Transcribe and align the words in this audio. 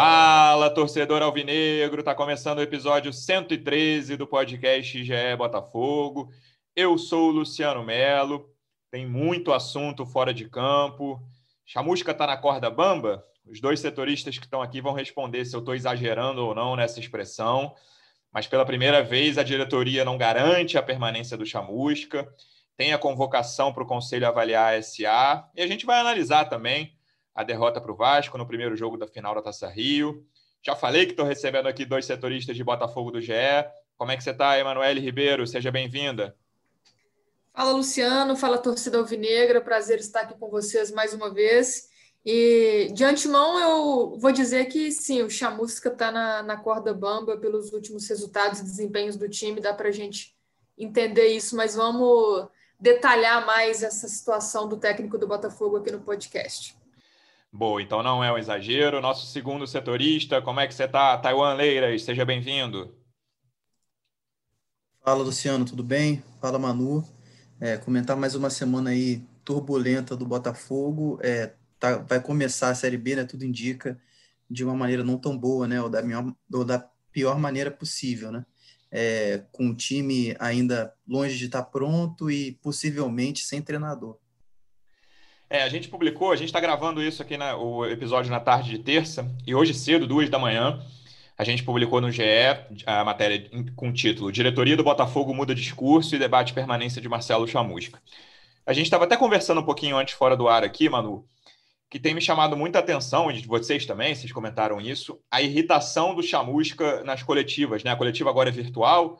Fala, 0.00 0.70
torcedor 0.70 1.22
alvinegro! 1.22 2.04
Tá 2.04 2.14
começando 2.14 2.58
o 2.58 2.62
episódio 2.62 3.12
113 3.12 4.16
do 4.16 4.28
podcast 4.28 5.02
GE 5.02 5.36
Botafogo. 5.36 6.30
Eu 6.76 6.96
sou 6.96 7.30
o 7.30 7.32
Luciano 7.32 7.82
Melo. 7.82 8.48
Tem 8.92 9.04
muito 9.04 9.52
assunto 9.52 10.06
fora 10.06 10.32
de 10.32 10.48
campo. 10.48 11.20
Chamusca 11.66 12.14
tá 12.14 12.28
na 12.28 12.36
corda 12.36 12.70
bamba? 12.70 13.24
Os 13.44 13.60
dois 13.60 13.80
setoristas 13.80 14.38
que 14.38 14.44
estão 14.44 14.62
aqui 14.62 14.80
vão 14.80 14.92
responder 14.92 15.44
se 15.44 15.56
eu 15.56 15.58
estou 15.58 15.74
exagerando 15.74 16.46
ou 16.46 16.54
não 16.54 16.76
nessa 16.76 17.00
expressão. 17.00 17.74
Mas 18.32 18.46
pela 18.46 18.64
primeira 18.64 19.02
vez 19.02 19.36
a 19.36 19.42
diretoria 19.42 20.04
não 20.04 20.16
garante 20.16 20.78
a 20.78 20.82
permanência 20.82 21.36
do 21.36 21.44
Chamusca. 21.44 22.32
Tem 22.76 22.92
a 22.92 22.98
convocação 22.98 23.72
para 23.72 23.82
o 23.82 23.86
conselho 23.86 24.28
avaliar 24.28 24.80
SA 24.80 25.50
e 25.56 25.60
a 25.60 25.66
gente 25.66 25.84
vai 25.84 25.98
analisar 25.98 26.44
também 26.44 26.96
a 27.38 27.44
derrota 27.44 27.80
para 27.80 27.92
o 27.92 27.94
Vasco 27.94 28.36
no 28.36 28.44
primeiro 28.44 28.74
jogo 28.74 28.96
da 28.96 29.06
final 29.06 29.32
da 29.32 29.40
Taça 29.40 29.68
Rio. 29.68 30.26
Já 30.60 30.74
falei 30.74 31.06
que 31.06 31.12
estou 31.12 31.24
recebendo 31.24 31.68
aqui 31.68 31.84
dois 31.84 32.04
setoristas 32.04 32.56
de 32.56 32.64
Botafogo 32.64 33.12
do 33.12 33.20
GE. 33.20 33.32
Como 33.96 34.10
é 34.10 34.16
que 34.16 34.24
você 34.24 34.30
está, 34.30 34.58
Emanuele 34.58 34.98
Ribeiro? 34.98 35.46
Seja 35.46 35.70
bem-vinda. 35.70 36.34
Fala, 37.54 37.70
Luciano. 37.70 38.34
Fala, 38.34 38.58
torcida 38.58 38.98
alvinegra. 38.98 39.60
Prazer 39.60 40.00
estar 40.00 40.22
aqui 40.22 40.36
com 40.36 40.50
vocês 40.50 40.90
mais 40.90 41.14
uma 41.14 41.32
vez. 41.32 41.88
E 42.26 42.90
de 42.92 43.04
antemão, 43.04 43.56
eu 43.60 44.18
vou 44.18 44.32
dizer 44.32 44.64
que 44.64 44.90
sim, 44.90 45.22
o 45.22 45.30
Chamusca 45.30 45.90
está 45.90 46.10
na, 46.10 46.42
na 46.42 46.56
corda 46.56 46.92
bamba 46.92 47.36
pelos 47.36 47.72
últimos 47.72 48.08
resultados 48.08 48.58
e 48.58 48.64
desempenhos 48.64 49.14
do 49.14 49.28
time. 49.28 49.60
Dá 49.60 49.72
para 49.72 49.90
a 49.90 49.92
gente 49.92 50.36
entender 50.76 51.28
isso, 51.28 51.54
mas 51.54 51.76
vamos 51.76 52.48
detalhar 52.80 53.46
mais 53.46 53.84
essa 53.84 54.08
situação 54.08 54.66
do 54.68 54.76
técnico 54.76 55.16
do 55.16 55.28
Botafogo 55.28 55.76
aqui 55.76 55.92
no 55.92 56.00
podcast. 56.00 56.76
Boa, 57.52 57.82
então 57.82 58.02
não 58.02 58.22
é 58.24 58.32
um 58.32 58.38
exagero. 58.38 59.00
Nosso 59.02 59.26
segundo 59.26 59.66
setorista, 59.66 60.40
como 60.40 60.60
é 60.60 60.66
que 60.66 60.74
você 60.74 60.84
está? 60.84 61.16
Taiwan 61.18 61.54
Leiras, 61.54 62.02
seja 62.02 62.24
bem-vindo. 62.24 62.94
Fala, 65.02 65.22
Luciano, 65.22 65.64
tudo 65.64 65.82
bem? 65.82 66.22
Fala, 66.40 66.58
Manu. 66.58 67.04
É, 67.60 67.76
comentar 67.78 68.16
mais 68.16 68.34
uma 68.34 68.50
semana 68.50 68.90
aí 68.90 69.22
turbulenta 69.44 70.16
do 70.16 70.26
Botafogo. 70.26 71.18
É, 71.22 71.54
tá, 71.78 71.98
vai 71.98 72.20
começar 72.22 72.70
a 72.70 72.74
Série 72.74 72.98
B, 72.98 73.16
né? 73.16 73.24
Tudo 73.24 73.44
indica 73.44 74.00
de 74.50 74.64
uma 74.64 74.74
maneira 74.74 75.02
não 75.02 75.18
tão 75.18 75.36
boa, 75.36 75.66
né? 75.66 75.80
Ou 75.80 75.88
da, 75.88 76.02
melhor, 76.02 76.34
ou 76.52 76.64
da 76.64 76.78
pior 77.12 77.38
maneira 77.38 77.70
possível, 77.70 78.30
né? 78.30 78.44
É, 78.90 79.44
com 79.52 79.68
o 79.70 79.74
time 79.74 80.36
ainda 80.38 80.94
longe 81.06 81.36
de 81.38 81.46
estar 81.46 81.62
pronto 81.64 82.30
e 82.30 82.52
possivelmente 82.62 83.44
sem 83.44 83.60
treinador. 83.62 84.18
É, 85.50 85.62
a 85.62 85.68
gente 85.68 85.88
publicou, 85.88 86.30
a 86.30 86.36
gente 86.36 86.48
está 86.48 86.60
gravando 86.60 87.02
isso 87.02 87.22
aqui, 87.22 87.38
na, 87.38 87.56
o 87.56 87.86
episódio 87.86 88.30
na 88.30 88.38
tarde 88.38 88.70
de 88.70 88.78
terça, 88.80 89.26
e 89.46 89.54
hoje 89.54 89.72
cedo, 89.72 90.06
duas 90.06 90.28
da 90.28 90.38
manhã, 90.38 90.84
a 91.38 91.44
gente 91.44 91.62
publicou 91.62 92.02
no 92.02 92.12
GE 92.12 92.22
a 92.84 93.02
matéria 93.02 93.48
com 93.74 93.88
o 93.88 93.92
título 93.92 94.30
Diretoria 94.30 94.76
do 94.76 94.84
Botafogo 94.84 95.32
muda 95.32 95.54
discurso 95.54 96.14
e 96.14 96.18
debate 96.18 96.52
permanência 96.52 97.00
de 97.00 97.08
Marcelo 97.08 97.48
Chamusca. 97.48 97.98
A 98.66 98.74
gente 98.74 98.84
estava 98.84 99.04
até 99.04 99.16
conversando 99.16 99.62
um 99.62 99.64
pouquinho 99.64 99.96
antes 99.96 100.12
fora 100.12 100.36
do 100.36 100.48
ar 100.48 100.62
aqui, 100.62 100.86
Manu, 100.86 101.26
que 101.88 101.98
tem 101.98 102.12
me 102.12 102.20
chamado 102.20 102.54
muita 102.54 102.80
atenção, 102.80 103.32
de 103.32 103.46
vocês 103.46 103.86
também, 103.86 104.14
vocês 104.14 104.30
comentaram 104.30 104.78
isso, 104.78 105.18
a 105.30 105.40
irritação 105.40 106.14
do 106.14 106.22
Chamusca 106.22 107.02
nas 107.04 107.22
coletivas, 107.22 107.82
né? 107.82 107.90
A 107.90 107.96
coletiva 107.96 108.28
agora 108.28 108.50
é 108.50 108.52
virtual, 108.52 109.18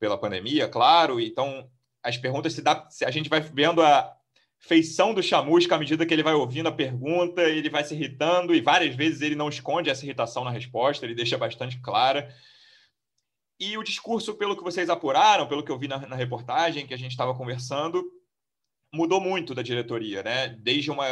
pela 0.00 0.18
pandemia, 0.18 0.66
claro, 0.66 1.20
então 1.20 1.68
as 2.02 2.16
perguntas 2.16 2.52
se 2.52 2.62
dá, 2.62 2.88
a 3.04 3.10
gente 3.12 3.28
vai 3.28 3.40
vendo 3.40 3.80
a, 3.80 4.17
feição 4.58 5.14
do 5.14 5.22
Chamusca 5.22 5.74
à 5.74 5.78
medida 5.78 6.04
que 6.04 6.12
ele 6.12 6.22
vai 6.22 6.34
ouvindo 6.34 6.68
a 6.68 6.72
pergunta, 6.72 7.42
ele 7.42 7.70
vai 7.70 7.84
se 7.84 7.94
irritando 7.94 8.54
e 8.54 8.60
várias 8.60 8.94
vezes 8.94 9.22
ele 9.22 9.34
não 9.34 9.48
esconde 9.48 9.90
essa 9.90 10.04
irritação 10.04 10.44
na 10.44 10.50
resposta, 10.50 11.06
ele 11.06 11.14
deixa 11.14 11.38
bastante 11.38 11.80
clara. 11.80 12.28
E 13.60 13.76
o 13.76 13.82
discurso, 13.82 14.34
pelo 14.34 14.56
que 14.56 14.62
vocês 14.62 14.88
apuraram, 14.88 15.48
pelo 15.48 15.64
que 15.64 15.70
eu 15.70 15.78
vi 15.78 15.88
na, 15.88 15.98
na 16.06 16.16
reportagem 16.16 16.86
que 16.86 16.94
a 16.94 16.98
gente 16.98 17.12
estava 17.12 17.34
conversando, 17.34 18.04
mudou 18.92 19.20
muito 19.20 19.54
da 19.54 19.62
diretoria, 19.62 20.22
né? 20.22 20.48
Desde 20.60 20.90
uma, 20.90 21.06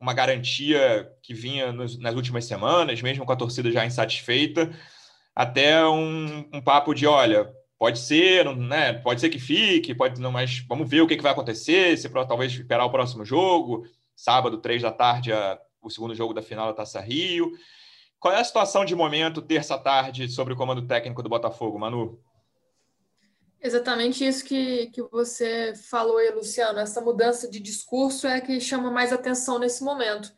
uma 0.00 0.12
garantia 0.12 1.10
que 1.22 1.32
vinha 1.32 1.72
nos, 1.72 1.98
nas 1.98 2.14
últimas 2.14 2.44
semanas, 2.44 3.00
mesmo 3.00 3.24
com 3.24 3.32
a 3.32 3.36
torcida 3.36 3.70
já 3.70 3.84
insatisfeita, 3.84 4.70
até 5.34 5.86
um, 5.86 6.48
um 6.52 6.62
papo 6.62 6.94
de, 6.94 7.06
olha, 7.06 7.50
Pode 7.78 7.98
ser, 7.98 8.56
né? 8.56 8.94
Pode 8.94 9.20
ser 9.20 9.28
que 9.28 9.38
fique, 9.38 9.94
pode 9.94 10.20
não, 10.20 10.32
mas 10.32 10.64
vamos 10.66 10.88
ver 10.88 11.02
o 11.02 11.06
que, 11.06 11.16
que 11.16 11.22
vai 11.22 11.32
acontecer. 11.32 11.96
Se 11.98 12.08
talvez 12.08 12.52
esperar 12.52 12.84
o 12.84 12.90
próximo 12.90 13.24
jogo, 13.24 13.86
sábado, 14.14 14.58
três 14.58 14.80
da 14.80 14.90
tarde, 14.90 15.32
a, 15.32 15.60
o 15.82 15.90
segundo 15.90 16.14
jogo 16.14 16.32
da 16.32 16.42
final 16.42 16.66
da 16.68 16.72
Taça 16.72 17.00
Rio. 17.00 17.52
Qual 18.18 18.32
é 18.32 18.40
a 18.40 18.44
situação 18.44 18.84
de 18.84 18.94
momento, 18.94 19.42
terça-tarde, 19.42 20.28
sobre 20.28 20.54
o 20.54 20.56
comando 20.56 20.86
técnico 20.86 21.22
do 21.22 21.28
Botafogo, 21.28 21.78
Manu? 21.78 22.18
Exatamente 23.60 24.26
isso 24.26 24.44
que, 24.44 24.86
que 24.86 25.02
você 25.02 25.74
falou 25.90 26.18
aí, 26.18 26.30
Luciano. 26.30 26.78
Essa 26.78 27.00
mudança 27.00 27.48
de 27.48 27.60
discurso 27.60 28.26
é 28.26 28.40
que 28.40 28.58
chama 28.58 28.90
mais 28.90 29.12
atenção 29.12 29.58
nesse 29.58 29.84
momento. 29.84 30.32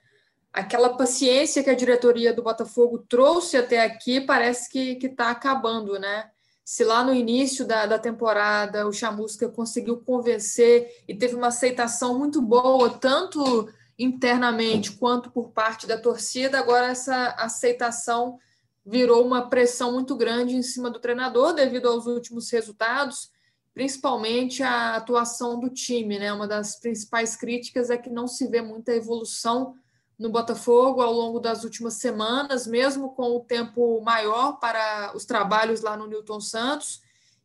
Aquela 0.52 0.96
paciência 0.96 1.62
que 1.62 1.70
a 1.70 1.74
diretoria 1.74 2.32
do 2.32 2.42
Botafogo 2.42 2.98
trouxe 3.08 3.56
até 3.56 3.80
aqui 3.80 4.20
parece 4.20 4.68
que 4.68 4.98
está 5.06 5.30
acabando, 5.30 5.98
né? 5.98 6.30
Se 6.68 6.84
lá 6.84 7.02
no 7.02 7.14
início 7.14 7.66
da, 7.66 7.86
da 7.86 7.98
temporada 7.98 8.86
o 8.86 8.92
Chamusca 8.92 9.48
conseguiu 9.48 9.96
convencer 10.02 11.02
e 11.08 11.14
teve 11.14 11.34
uma 11.34 11.46
aceitação 11.46 12.18
muito 12.18 12.42
boa, 12.42 12.90
tanto 12.90 13.72
internamente 13.98 14.92
quanto 14.92 15.30
por 15.30 15.48
parte 15.48 15.86
da 15.86 15.96
torcida, 15.96 16.58
agora 16.58 16.88
essa 16.88 17.28
aceitação 17.38 18.38
virou 18.84 19.26
uma 19.26 19.48
pressão 19.48 19.92
muito 19.92 20.14
grande 20.14 20.56
em 20.56 20.62
cima 20.62 20.90
do 20.90 20.98
treinador 20.98 21.54
devido 21.54 21.88
aos 21.88 22.04
últimos 22.04 22.50
resultados, 22.50 23.30
principalmente 23.72 24.62
a 24.62 24.96
atuação 24.96 25.58
do 25.58 25.70
time, 25.70 26.18
né? 26.18 26.30
Uma 26.34 26.46
das 26.46 26.78
principais 26.78 27.34
críticas 27.34 27.88
é 27.88 27.96
que 27.96 28.10
não 28.10 28.26
se 28.26 28.46
vê 28.46 28.60
muita 28.60 28.92
evolução 28.92 29.74
no 30.18 30.28
Botafogo 30.28 31.00
ao 31.00 31.12
longo 31.12 31.38
das 31.38 31.62
últimas 31.62 31.94
semanas, 31.94 32.66
mesmo 32.66 33.10
com 33.14 33.36
o 33.36 33.40
tempo 33.40 34.00
maior 34.00 34.58
para 34.58 35.12
os 35.14 35.24
trabalhos 35.24 35.80
lá 35.80 35.96
no 35.96 36.08
Newton 36.08 36.40
Santos. 36.40 37.00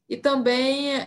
E 0.09 0.17
também 0.17 1.06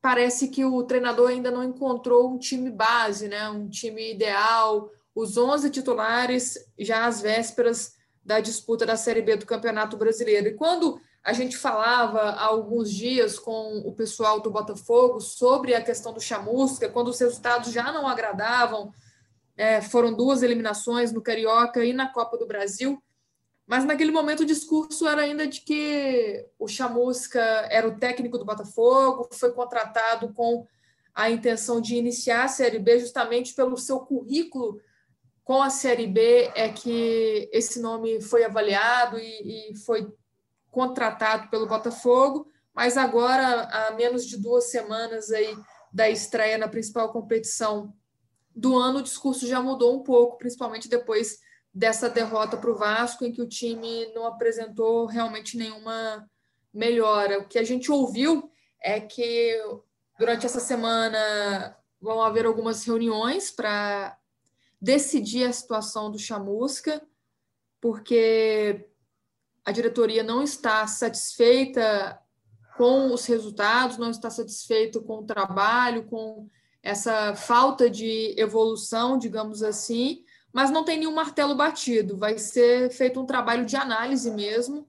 parece 0.00 0.48
que 0.48 0.64
o 0.64 0.82
treinador 0.82 1.28
ainda 1.28 1.50
não 1.50 1.62
encontrou 1.62 2.32
um 2.32 2.38
time 2.38 2.70
base, 2.70 3.28
né? 3.28 3.50
um 3.50 3.68
time 3.68 4.12
ideal, 4.12 4.90
os 5.14 5.36
11 5.36 5.68
titulares 5.70 6.58
já 6.78 7.04
às 7.04 7.20
vésperas 7.20 7.94
da 8.24 8.40
disputa 8.40 8.86
da 8.86 8.96
Série 8.96 9.22
B 9.22 9.36
do 9.36 9.46
Campeonato 9.46 9.96
Brasileiro. 9.96 10.48
E 10.48 10.54
quando 10.54 10.98
a 11.22 11.34
gente 11.34 11.58
falava 11.58 12.20
há 12.20 12.44
alguns 12.46 12.90
dias 12.90 13.38
com 13.38 13.82
o 13.84 13.92
pessoal 13.92 14.40
do 14.40 14.50
Botafogo 14.50 15.20
sobre 15.20 15.74
a 15.74 15.82
questão 15.82 16.14
do 16.14 16.20
chamusca, 16.20 16.88
quando 16.88 17.08
os 17.08 17.20
resultados 17.20 17.70
já 17.72 17.92
não 17.92 18.08
agradavam, 18.08 18.92
é, 19.60 19.82
foram 19.82 20.14
duas 20.14 20.42
eliminações 20.42 21.12
no 21.12 21.20
Carioca 21.20 21.84
e 21.84 21.92
na 21.92 22.10
Copa 22.10 22.38
do 22.38 22.46
Brasil. 22.46 23.02
Mas 23.66 23.84
naquele 23.84 24.10
momento 24.10 24.40
o 24.40 24.46
discurso 24.46 25.06
era 25.06 25.20
ainda 25.20 25.46
de 25.46 25.60
que 25.60 26.46
o 26.58 26.66
Chamusca 26.66 27.40
era 27.70 27.86
o 27.86 27.98
técnico 27.98 28.38
do 28.38 28.44
Botafogo, 28.44 29.28
foi 29.32 29.52
contratado 29.52 30.32
com 30.32 30.66
a 31.14 31.30
intenção 31.30 31.78
de 31.78 31.94
iniciar 31.94 32.44
a 32.44 32.48
Série 32.48 32.78
B 32.78 33.00
justamente 33.00 33.54
pelo 33.54 33.76
seu 33.76 34.00
currículo 34.00 34.80
com 35.44 35.60
a 35.60 35.68
Série 35.68 36.06
B 36.06 36.50
é 36.54 36.68
que 36.70 37.50
esse 37.52 37.80
nome 37.80 38.20
foi 38.20 38.44
avaliado 38.44 39.18
e, 39.18 39.72
e 39.72 39.76
foi 39.76 40.10
contratado 40.70 41.50
pelo 41.50 41.66
Botafogo, 41.66 42.46
mas 42.72 42.96
agora, 42.96 43.62
há 43.64 43.90
menos 43.92 44.24
de 44.26 44.38
duas 44.38 44.70
semanas 44.70 45.30
aí 45.30 45.54
da 45.92 46.08
estreia 46.08 46.56
na 46.56 46.68
principal 46.68 47.12
competição 47.12 47.92
do 48.54 48.76
ano 48.76 48.98
o 48.98 49.02
discurso 49.02 49.46
já 49.46 49.62
mudou 49.62 49.96
um 49.96 50.02
pouco, 50.02 50.38
principalmente 50.38 50.88
depois 50.88 51.38
dessa 51.72 52.10
derrota 52.10 52.56
para 52.56 52.70
o 52.70 52.76
Vasco, 52.76 53.24
em 53.24 53.32
que 53.32 53.42
o 53.42 53.48
time 53.48 54.12
não 54.12 54.26
apresentou 54.26 55.06
realmente 55.06 55.56
nenhuma 55.56 56.28
melhora. 56.72 57.38
O 57.38 57.46
que 57.46 57.58
a 57.58 57.64
gente 57.64 57.90
ouviu 57.90 58.50
é 58.82 59.00
que 59.00 59.56
durante 60.18 60.46
essa 60.46 60.60
semana 60.60 61.76
vão 62.00 62.22
haver 62.22 62.46
algumas 62.46 62.84
reuniões 62.84 63.50
para 63.50 64.18
decidir 64.80 65.44
a 65.44 65.52
situação 65.52 66.10
do 66.10 66.18
Chamusca. 66.18 67.02
porque 67.80 68.90
a 69.64 69.72
diretoria 69.72 70.22
não 70.22 70.42
está 70.42 70.86
satisfeita 70.86 72.18
com 72.76 73.12
os 73.12 73.24
resultados, 73.26 73.98
não 73.98 74.10
está 74.10 74.30
satisfeito 74.30 75.02
com 75.02 75.18
o 75.18 75.26
trabalho, 75.26 76.04
com 76.04 76.48
essa 76.82 77.34
falta 77.34 77.90
de 77.90 78.34
evolução, 78.38 79.18
digamos 79.18 79.62
assim, 79.62 80.24
mas 80.52 80.70
não 80.70 80.84
tem 80.84 80.98
nenhum 80.98 81.14
martelo 81.14 81.54
batido. 81.54 82.16
Vai 82.16 82.38
ser 82.38 82.90
feito 82.90 83.20
um 83.20 83.26
trabalho 83.26 83.64
de 83.64 83.76
análise 83.76 84.30
mesmo, 84.30 84.88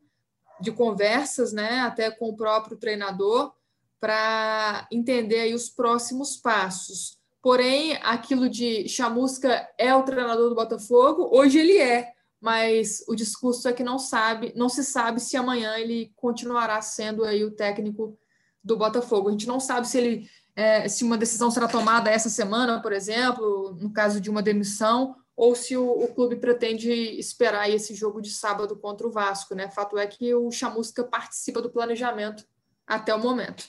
de 0.59 0.71
conversas, 0.71 1.51
né, 1.51 1.79
até 1.81 2.09
com 2.09 2.29
o 2.29 2.35
próprio 2.35 2.77
treinador, 2.77 3.53
para 3.99 4.87
entender 4.91 5.41
aí 5.41 5.53
os 5.53 5.69
próximos 5.69 6.37
passos. 6.37 7.19
Porém, 7.41 7.97
aquilo 8.03 8.47
de 8.47 8.87
Chamusca 8.87 9.67
é 9.77 9.93
o 9.93 10.03
treinador 10.03 10.49
do 10.49 10.55
Botafogo, 10.55 11.29
hoje 11.31 11.59
ele 11.59 11.77
é, 11.77 12.13
mas 12.39 13.03
o 13.07 13.15
discurso 13.15 13.67
é 13.67 13.73
que 13.73 13.83
não 13.83 13.97
sabe, 13.97 14.53
não 14.55 14.69
se 14.69 14.83
sabe 14.83 15.19
se 15.19 15.35
amanhã 15.35 15.77
ele 15.77 16.11
continuará 16.15 16.81
sendo 16.81 17.23
aí 17.23 17.43
o 17.43 17.51
técnico 17.51 18.17
do 18.63 18.77
Botafogo. 18.77 19.29
A 19.29 19.31
gente 19.31 19.47
não 19.47 19.59
sabe 19.59 19.87
se 19.87 19.97
ele 19.97 20.29
é, 20.55 20.87
se 20.87 21.03
uma 21.03 21.17
decisão 21.17 21.49
será 21.49 21.67
tomada 21.67 22.09
essa 22.09 22.29
semana, 22.29 22.81
por 22.81 22.91
exemplo, 22.91 23.75
no 23.79 23.91
caso 23.91 24.19
de 24.19 24.29
uma 24.29 24.41
demissão, 24.41 25.15
ou 25.35 25.55
se 25.55 25.77
o, 25.77 25.89
o, 25.89 26.13
clube 26.13 26.35
pretende 26.35 26.91
esperar 26.91 27.69
esse 27.69 27.95
jogo 27.95 28.21
de 28.21 28.29
sábado 28.29 28.75
contra 28.75 29.07
o 29.07 29.11
Vasco, 29.11 29.55
né? 29.55 29.69
Fato 29.69 29.97
é 29.97 30.05
que 30.05 30.35
o 30.35 30.51
Chamusca 30.51 31.03
participa 31.03 31.61
do 31.61 31.71
planejamento 31.71 32.45
até 32.85 33.15
o 33.15 33.19
momento. 33.19 33.65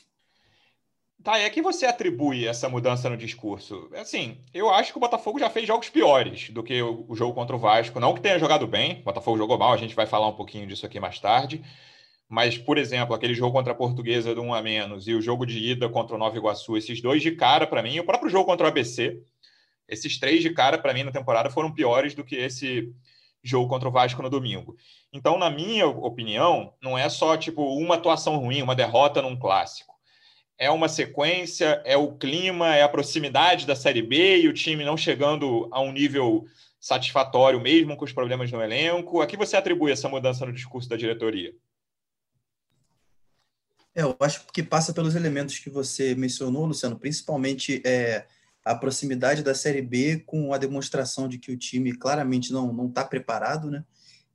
Tá, 1.22 1.38
e 1.38 1.48
que 1.50 1.62
você 1.62 1.86
atribui 1.86 2.48
essa 2.48 2.68
mudança 2.68 3.08
no 3.08 3.16
discurso? 3.16 3.88
Assim, 3.94 4.40
eu 4.52 4.68
acho 4.68 4.90
que 4.90 4.98
o 4.98 5.00
Botafogo 5.00 5.38
já 5.38 5.48
fez 5.48 5.68
jogos 5.68 5.88
piores 5.88 6.50
do 6.50 6.64
que 6.64 6.82
o, 6.82 7.06
o 7.08 7.14
jogo 7.14 7.32
contra 7.32 7.54
o 7.54 7.58
Vasco. 7.60 8.00
Não 8.00 8.12
que 8.12 8.20
tenha 8.20 8.40
jogado 8.40 8.66
bem, 8.66 9.00
o 9.00 9.04
Botafogo 9.04 9.38
jogou 9.38 9.56
mal, 9.56 9.72
a 9.72 9.76
gente 9.76 9.94
vai 9.94 10.04
falar 10.04 10.26
um 10.26 10.34
pouquinho 10.34 10.66
disso 10.66 10.84
aqui 10.84 10.98
mais 10.98 11.20
tarde. 11.20 11.64
Mas, 12.32 12.56
por 12.56 12.78
exemplo, 12.78 13.14
aquele 13.14 13.34
jogo 13.34 13.52
contra 13.52 13.74
a 13.74 13.76
Portuguesa 13.76 14.34
do 14.34 14.40
1 14.40 14.54
a 14.54 14.62
menos 14.62 15.06
e 15.06 15.12
o 15.12 15.20
jogo 15.20 15.44
de 15.44 15.58
ida 15.58 15.86
contra 15.86 16.16
o 16.16 16.18
Nova 16.18 16.34
Iguaçu, 16.34 16.78
esses 16.78 17.02
dois 17.02 17.20
de 17.20 17.32
cara 17.32 17.66
para 17.66 17.82
mim, 17.82 18.00
o 18.00 18.06
próprio 18.06 18.30
jogo 18.30 18.46
contra 18.46 18.64
o 18.64 18.68
ABC, 18.70 19.20
esses 19.86 20.18
três 20.18 20.40
de 20.40 20.48
cara 20.48 20.78
para 20.78 20.94
mim 20.94 21.02
na 21.02 21.12
temporada 21.12 21.50
foram 21.50 21.70
piores 21.70 22.14
do 22.14 22.24
que 22.24 22.36
esse 22.36 22.90
jogo 23.42 23.68
contra 23.68 23.86
o 23.86 23.92
Vasco 23.92 24.22
no 24.22 24.30
domingo. 24.30 24.74
Então, 25.12 25.36
na 25.36 25.50
minha 25.50 25.86
opinião, 25.86 26.72
não 26.80 26.96
é 26.96 27.06
só 27.10 27.36
tipo 27.36 27.62
uma 27.76 27.96
atuação 27.96 28.38
ruim, 28.38 28.62
uma 28.62 28.74
derrota 28.74 29.20
num 29.20 29.38
clássico 29.38 29.92
é 30.58 30.70
uma 30.70 30.88
sequência, 30.88 31.82
é 31.84 31.96
o 31.96 32.12
clima, 32.12 32.74
é 32.74 32.82
a 32.82 32.88
proximidade 32.88 33.66
da 33.66 33.74
Série 33.74 34.00
B 34.00 34.42
e 34.42 34.48
o 34.48 34.52
time 34.52 34.84
não 34.84 34.96
chegando 34.96 35.68
a 35.72 35.80
um 35.80 35.90
nível 35.90 36.44
satisfatório 36.78 37.60
mesmo 37.60 37.96
com 37.96 38.04
os 38.04 38.12
problemas 38.12 38.50
no 38.52 38.62
elenco. 38.62 39.20
A 39.20 39.26
que 39.26 39.36
você 39.36 39.56
atribui 39.56 39.90
essa 39.90 40.08
mudança 40.08 40.46
no 40.46 40.52
discurso 40.52 40.88
da 40.88 40.96
diretoria? 40.96 41.52
É, 43.94 44.02
eu 44.02 44.16
acho 44.20 44.46
que 44.52 44.62
passa 44.62 44.92
pelos 44.92 45.14
elementos 45.14 45.58
que 45.58 45.68
você 45.68 46.14
mencionou, 46.14 46.66
Luciano, 46.66 46.98
principalmente 46.98 47.82
é, 47.84 48.26
a 48.64 48.74
proximidade 48.74 49.42
da 49.42 49.54
Série 49.54 49.82
B 49.82 50.22
com 50.26 50.52
a 50.54 50.58
demonstração 50.58 51.28
de 51.28 51.38
que 51.38 51.52
o 51.52 51.58
time 51.58 51.92
claramente 51.92 52.52
não 52.52 52.86
está 52.86 53.04
preparado, 53.04 53.70
né? 53.70 53.84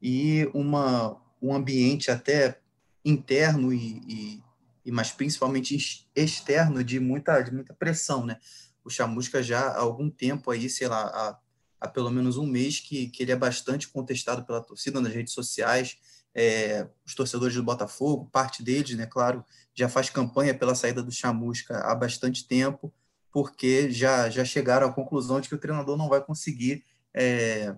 E 0.01 0.47
uma, 0.53 1.19
um 1.41 1.53
ambiente 1.53 2.11
até 2.11 2.59
interno 3.03 3.73
e, 3.73 4.01
e 4.07 4.43
e 4.87 4.91
mas 4.91 5.11
principalmente 5.11 6.07
externo 6.15 6.81
de 6.81 6.97
muita, 6.97 7.41
de 7.41 7.53
muita 7.53 7.73
pressão, 7.73 8.25
né? 8.25 8.39
O 8.85 8.89
Chamusca 8.89 9.43
já 9.43 9.59
há 9.59 9.79
algum 9.79 10.09
tempo 10.09 10.49
aí, 10.49 10.69
sei 10.69 10.87
lá, 10.87 11.01
há, 11.01 11.37
há 11.81 11.89
pelo 11.89 12.09
menos 12.09 12.37
um 12.37 12.47
mês 12.47 12.79
que, 12.79 13.09
que 13.09 13.21
ele 13.21 13.33
é 13.33 13.35
bastante 13.35 13.89
contestado 13.89 14.45
pela 14.45 14.63
torcida 14.63 15.01
nas 15.01 15.13
redes 15.13 15.33
sociais, 15.33 15.97
é, 16.37 16.87
os 17.03 17.15
torcedores 17.15 17.55
do 17.55 17.63
Botafogo, 17.63 18.29
parte 18.31 18.61
deles, 18.61 18.95
né, 18.95 19.07
claro, 19.07 19.43
já 19.73 19.89
faz 19.89 20.07
campanha 20.11 20.53
pela 20.53 20.75
saída 20.75 21.01
do 21.01 21.11
Chamusca 21.11 21.79
há 21.79 21.95
bastante 21.95 22.47
tempo, 22.47 22.93
porque 23.31 23.89
já, 23.89 24.29
já 24.29 24.45
chegaram 24.45 24.87
à 24.87 24.93
conclusão 24.93 25.41
de 25.41 25.49
que 25.49 25.55
o 25.55 25.57
treinador 25.57 25.97
não 25.97 26.07
vai 26.07 26.23
conseguir 26.23 26.83
é, 27.11 27.75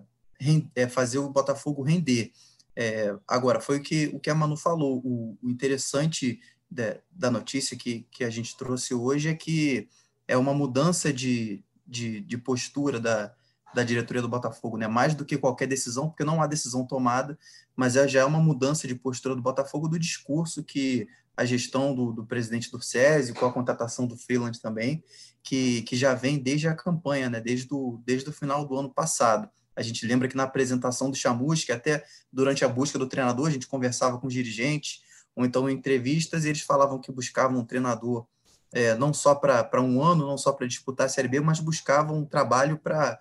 é, 0.74 0.86
fazer 0.86 1.18
o 1.18 1.30
Botafogo 1.30 1.82
render. 1.82 2.32
É, 2.76 3.16
agora, 3.26 3.60
foi 3.60 3.78
o 3.78 3.82
que, 3.82 4.10
o 4.12 4.20
que 4.20 4.28
a 4.28 4.34
Manu 4.34 4.58
falou, 4.58 5.00
o, 5.02 5.38
o 5.42 5.48
interessante 5.48 6.38
de, 6.70 7.00
da 7.10 7.30
notícia 7.30 7.76
que, 7.76 8.06
que 8.10 8.24
a 8.24 8.30
gente 8.30 8.56
trouxe 8.58 8.92
hoje 8.92 9.30
é 9.30 9.34
que 9.34 9.88
é 10.28 10.36
uma 10.36 10.52
mudança 10.52 11.10
de, 11.10 11.64
de, 11.86 12.20
de 12.20 12.36
postura 12.36 13.00
da, 13.00 13.34
da 13.74 13.84
diretoria 13.84 14.22
do 14.22 14.28
Botafogo, 14.28 14.76
né? 14.76 14.88
Mais 14.88 15.14
do 15.14 15.24
que 15.24 15.38
qualquer 15.38 15.66
decisão, 15.66 16.08
porque 16.08 16.24
não 16.24 16.42
há 16.42 16.46
decisão 16.46 16.86
tomada, 16.86 17.38
mas 17.76 17.96
é, 17.96 18.06
já 18.08 18.20
é 18.20 18.24
uma 18.24 18.40
mudança 18.40 18.86
de 18.88 18.94
postura 18.94 19.34
do 19.34 19.42
Botafogo 19.42 19.88
do 19.88 19.98
discurso 19.98 20.64
que 20.64 21.08
a 21.36 21.44
gestão 21.44 21.94
do, 21.94 22.12
do 22.12 22.26
presidente 22.26 22.70
do 22.70 22.82
SESI, 22.82 23.32
com 23.32 23.46
a 23.46 23.52
contratação 23.52 24.06
do 24.06 24.16
Freeland 24.16 24.60
também, 24.60 25.02
que, 25.42 25.82
que 25.82 25.96
já 25.96 26.14
vem 26.14 26.38
desde 26.38 26.68
a 26.68 26.74
campanha, 26.74 27.30
né? 27.30 27.40
Desde 27.40 27.72
o, 27.72 28.02
desde 28.04 28.28
o 28.28 28.32
final 28.32 28.66
do 28.66 28.76
ano 28.76 28.90
passado. 28.90 29.48
A 29.74 29.82
gente 29.82 30.04
lembra 30.04 30.28
que 30.28 30.36
na 30.36 30.42
apresentação 30.42 31.10
do 31.10 31.16
Chamusca, 31.16 31.74
até 31.74 32.04
durante 32.32 32.64
a 32.64 32.68
busca 32.68 32.98
do 32.98 33.06
treinador, 33.06 33.46
a 33.46 33.50
gente 33.50 33.66
conversava 33.66 34.18
com 34.18 34.26
os 34.26 34.34
dirigentes, 34.34 35.00
ou 35.34 35.44
então 35.44 35.70
em 35.70 35.74
entrevistas, 35.74 36.44
eles 36.44 36.60
falavam 36.60 37.00
que 37.00 37.12
buscavam 37.12 37.60
um 37.60 37.64
treinador 37.64 38.26
é, 38.72 38.94
não 38.94 39.12
só 39.12 39.34
para 39.34 39.80
um 39.80 40.02
ano, 40.02 40.26
não 40.26 40.38
só 40.38 40.52
para 40.52 40.66
disputar 40.66 41.06
a 41.06 41.08
Série 41.08 41.28
B, 41.28 41.40
mas 41.40 41.60
buscavam 41.60 42.18
um 42.18 42.24
trabalho 42.24 42.78
para 42.78 43.18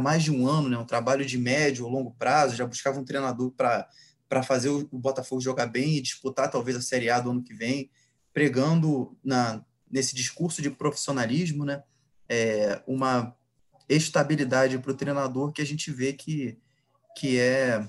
mais 0.00 0.22
de 0.22 0.30
um 0.30 0.46
ano, 0.46 0.68
né? 0.68 0.78
um 0.78 0.84
trabalho 0.84 1.24
de 1.24 1.38
médio 1.38 1.84
ou 1.84 1.90
longo 1.90 2.10
prazo, 2.12 2.56
já 2.56 2.66
buscavam 2.66 3.02
um 3.02 3.04
treinador 3.04 3.52
para 3.52 4.42
fazer 4.42 4.68
o 4.68 4.86
Botafogo 4.92 5.40
jogar 5.40 5.66
bem 5.66 5.96
e 5.96 6.00
disputar 6.00 6.50
talvez 6.50 6.76
a 6.76 6.82
Série 6.82 7.10
A 7.10 7.20
do 7.20 7.30
ano 7.30 7.42
que 7.42 7.54
vem, 7.54 7.90
pregando 8.32 9.16
na, 9.22 9.64
nesse 9.90 10.14
discurso 10.14 10.60
de 10.60 10.70
profissionalismo, 10.70 11.64
né? 11.64 11.82
É, 12.28 12.82
uma 12.86 13.34
estabilidade 13.88 14.78
para 14.78 14.92
o 14.92 14.96
treinador 14.96 15.50
que 15.50 15.62
a 15.62 15.66
gente 15.66 15.90
vê 15.90 16.12
que, 16.12 16.58
que 17.16 17.38
é 17.38 17.88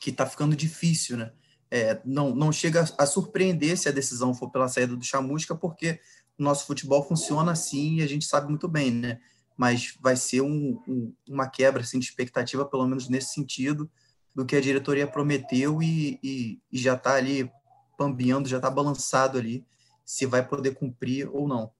que 0.00 0.08
está 0.08 0.26
ficando 0.26 0.56
difícil, 0.56 1.18
né? 1.18 1.32
é, 1.72 1.98
não, 2.04 2.34
não 2.34 2.52
chega 2.52 2.84
a 2.98 3.06
surpreender 3.06 3.78
se 3.78 3.88
a 3.88 3.92
decisão 3.92 4.34
for 4.34 4.50
pela 4.50 4.68
saída 4.68 4.94
do 4.94 5.02
Chamusca, 5.02 5.54
porque 5.54 5.98
o 6.38 6.42
nosso 6.42 6.66
futebol 6.66 7.02
funciona 7.02 7.52
assim 7.52 7.94
e 7.94 8.02
a 8.02 8.06
gente 8.06 8.26
sabe 8.26 8.50
muito 8.50 8.68
bem, 8.68 8.90
né? 8.90 9.18
Mas 9.56 9.96
vai 10.00 10.16
ser 10.16 10.40
um, 10.40 10.80
um, 10.88 11.14
uma 11.28 11.48
quebra 11.48 11.82
assim, 11.82 11.98
de 11.98 12.06
expectativa, 12.06 12.64
pelo 12.64 12.86
menos 12.86 13.08
nesse 13.08 13.34
sentido, 13.34 13.90
do 14.34 14.46
que 14.46 14.56
a 14.56 14.60
diretoria 14.60 15.06
prometeu 15.06 15.82
e, 15.82 16.18
e, 16.22 16.58
e 16.70 16.78
já 16.78 16.94
está 16.94 17.14
ali 17.14 17.50
pambiando, 17.96 18.48
já 18.48 18.56
está 18.56 18.70
balançado 18.70 19.38
ali, 19.38 19.64
se 20.04 20.26
vai 20.26 20.46
poder 20.46 20.74
cumprir 20.74 21.28
ou 21.30 21.46
não. 21.46 21.70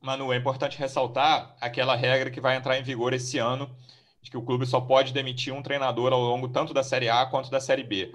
Manu, 0.00 0.32
é 0.32 0.36
importante 0.36 0.78
ressaltar 0.78 1.56
aquela 1.60 1.96
regra 1.96 2.30
que 2.30 2.40
vai 2.40 2.56
entrar 2.56 2.78
em 2.78 2.82
vigor 2.82 3.12
esse 3.12 3.38
ano, 3.38 3.74
de 4.22 4.30
que 4.30 4.36
o 4.36 4.42
clube 4.42 4.66
só 4.66 4.80
pode 4.80 5.12
demitir 5.12 5.52
um 5.52 5.62
treinador 5.62 6.12
ao 6.12 6.20
longo 6.20 6.48
tanto 6.48 6.72
da 6.72 6.82
Série 6.82 7.08
A 7.08 7.26
quanto 7.26 7.50
da 7.50 7.60
Série 7.60 7.84
B. 7.84 8.12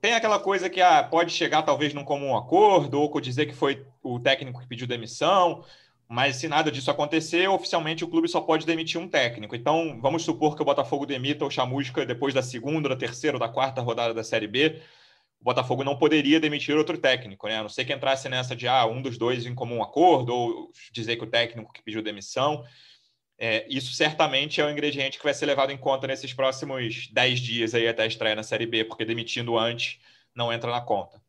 Tem 0.00 0.14
aquela 0.14 0.38
coisa 0.38 0.70
que 0.70 0.80
ah, 0.80 1.04
pode 1.04 1.30
chegar 1.30 1.62
talvez 1.62 1.92
num 1.92 2.04
comum 2.04 2.36
acordo, 2.36 3.00
ou 3.00 3.20
dizer 3.20 3.46
que 3.46 3.54
foi 3.54 3.86
o 4.02 4.18
técnico 4.18 4.60
que 4.60 4.66
pediu 4.66 4.86
demissão, 4.86 5.62
mas 6.10 6.34
se 6.34 6.48
nada 6.48 6.72
disso 6.72 6.90
acontecer, 6.90 7.48
oficialmente 7.48 8.02
o 8.02 8.08
clube 8.08 8.26
só 8.26 8.40
pode 8.40 8.66
demitir 8.66 9.00
um 9.00 9.08
técnico. 9.08 9.54
Então, 9.54 10.00
vamos 10.02 10.24
supor 10.24 10.56
que 10.56 10.62
o 10.62 10.64
Botafogo 10.64 11.06
demita 11.06 11.44
o 11.44 11.50
Chamusca 11.50 12.04
depois 12.04 12.34
da 12.34 12.42
segunda, 12.42 12.88
da 12.88 12.96
terceira 12.96 13.36
ou 13.36 13.40
da 13.40 13.48
quarta 13.48 13.80
rodada 13.80 14.12
da 14.12 14.24
Série 14.24 14.48
B. 14.48 14.82
O 15.40 15.44
Botafogo 15.44 15.84
não 15.84 15.96
poderia 15.96 16.40
demitir 16.40 16.76
outro 16.76 16.98
técnico, 16.98 17.46
né? 17.46 17.58
A 17.58 17.62
não 17.62 17.68
ser 17.68 17.84
que 17.84 17.92
entrasse 17.92 18.28
nessa 18.28 18.56
de 18.56 18.66
ah, 18.66 18.84
um 18.86 19.00
dos 19.00 19.16
dois 19.16 19.46
em 19.46 19.54
comum 19.54 19.84
acordo, 19.84 20.34
ou 20.34 20.72
dizer 20.90 21.14
que 21.14 21.22
o 21.22 21.30
técnico 21.30 21.72
que 21.72 21.80
pediu 21.80 22.02
demissão. 22.02 22.64
É, 23.38 23.64
isso 23.70 23.92
certamente 23.92 24.60
é 24.60 24.66
um 24.66 24.70
ingrediente 24.70 25.16
que 25.16 25.24
vai 25.24 25.32
ser 25.32 25.46
levado 25.46 25.70
em 25.70 25.78
conta 25.78 26.08
nesses 26.08 26.34
próximos 26.34 27.08
10 27.12 27.38
dias 27.38 27.72
aí 27.72 27.86
até 27.86 28.02
a 28.02 28.06
estreia 28.06 28.34
na 28.34 28.42
Série 28.42 28.66
B, 28.66 28.84
porque 28.84 29.04
demitindo 29.04 29.56
antes 29.56 30.00
não 30.34 30.52
entra 30.52 30.72
na 30.72 30.80
conta. 30.80 31.22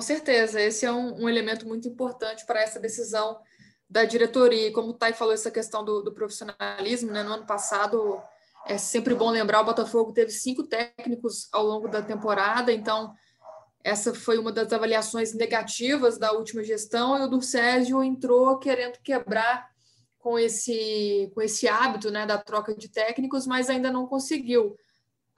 Com 0.00 0.06
certeza, 0.06 0.58
esse 0.58 0.86
é 0.86 0.90
um, 0.90 1.24
um 1.24 1.28
elemento 1.28 1.68
muito 1.68 1.86
importante 1.86 2.46
para 2.46 2.62
essa 2.62 2.80
decisão 2.80 3.38
da 3.86 4.06
diretoria. 4.06 4.68
E 4.68 4.72
como 4.72 4.88
o 4.88 4.94
Thay 4.94 5.12
falou, 5.12 5.34
essa 5.34 5.50
questão 5.50 5.84
do, 5.84 6.00
do, 6.00 6.10
profissionalismo, 6.10 7.10
né? 7.12 7.22
no 7.22 7.34
ano 7.34 7.44
passado 7.44 8.18
é 8.66 8.78
sempre 8.78 9.14
bom 9.14 9.28
lembrar, 9.28 9.60
o 9.60 9.64
Botafogo 9.66 10.10
teve 10.10 10.30
cinco 10.30 10.62
técnicos 10.62 11.50
ao 11.52 11.66
longo 11.66 11.86
da 11.86 12.00
temporada, 12.00 12.72
então 12.72 13.12
essa 13.84 14.14
foi 14.14 14.38
uma 14.38 14.50
das 14.50 14.72
avaliações 14.72 15.34
negativas 15.34 16.16
da 16.16 16.32
última 16.32 16.64
gestão, 16.64 17.18
e 17.18 17.20
o 17.20 17.28
Durcésio 17.28 18.02
entrou 18.02 18.58
querendo 18.58 18.96
quebrar 19.02 19.68
com 20.18 20.38
esse, 20.38 21.30
com 21.34 21.42
esse 21.42 21.68
hábito 21.68 22.10
né, 22.10 22.24
da 22.24 22.38
troca 22.38 22.74
de 22.74 22.88
técnicos, 22.88 23.46
mas 23.46 23.68
ainda 23.68 23.92
não 23.92 24.06
conseguiu. 24.06 24.78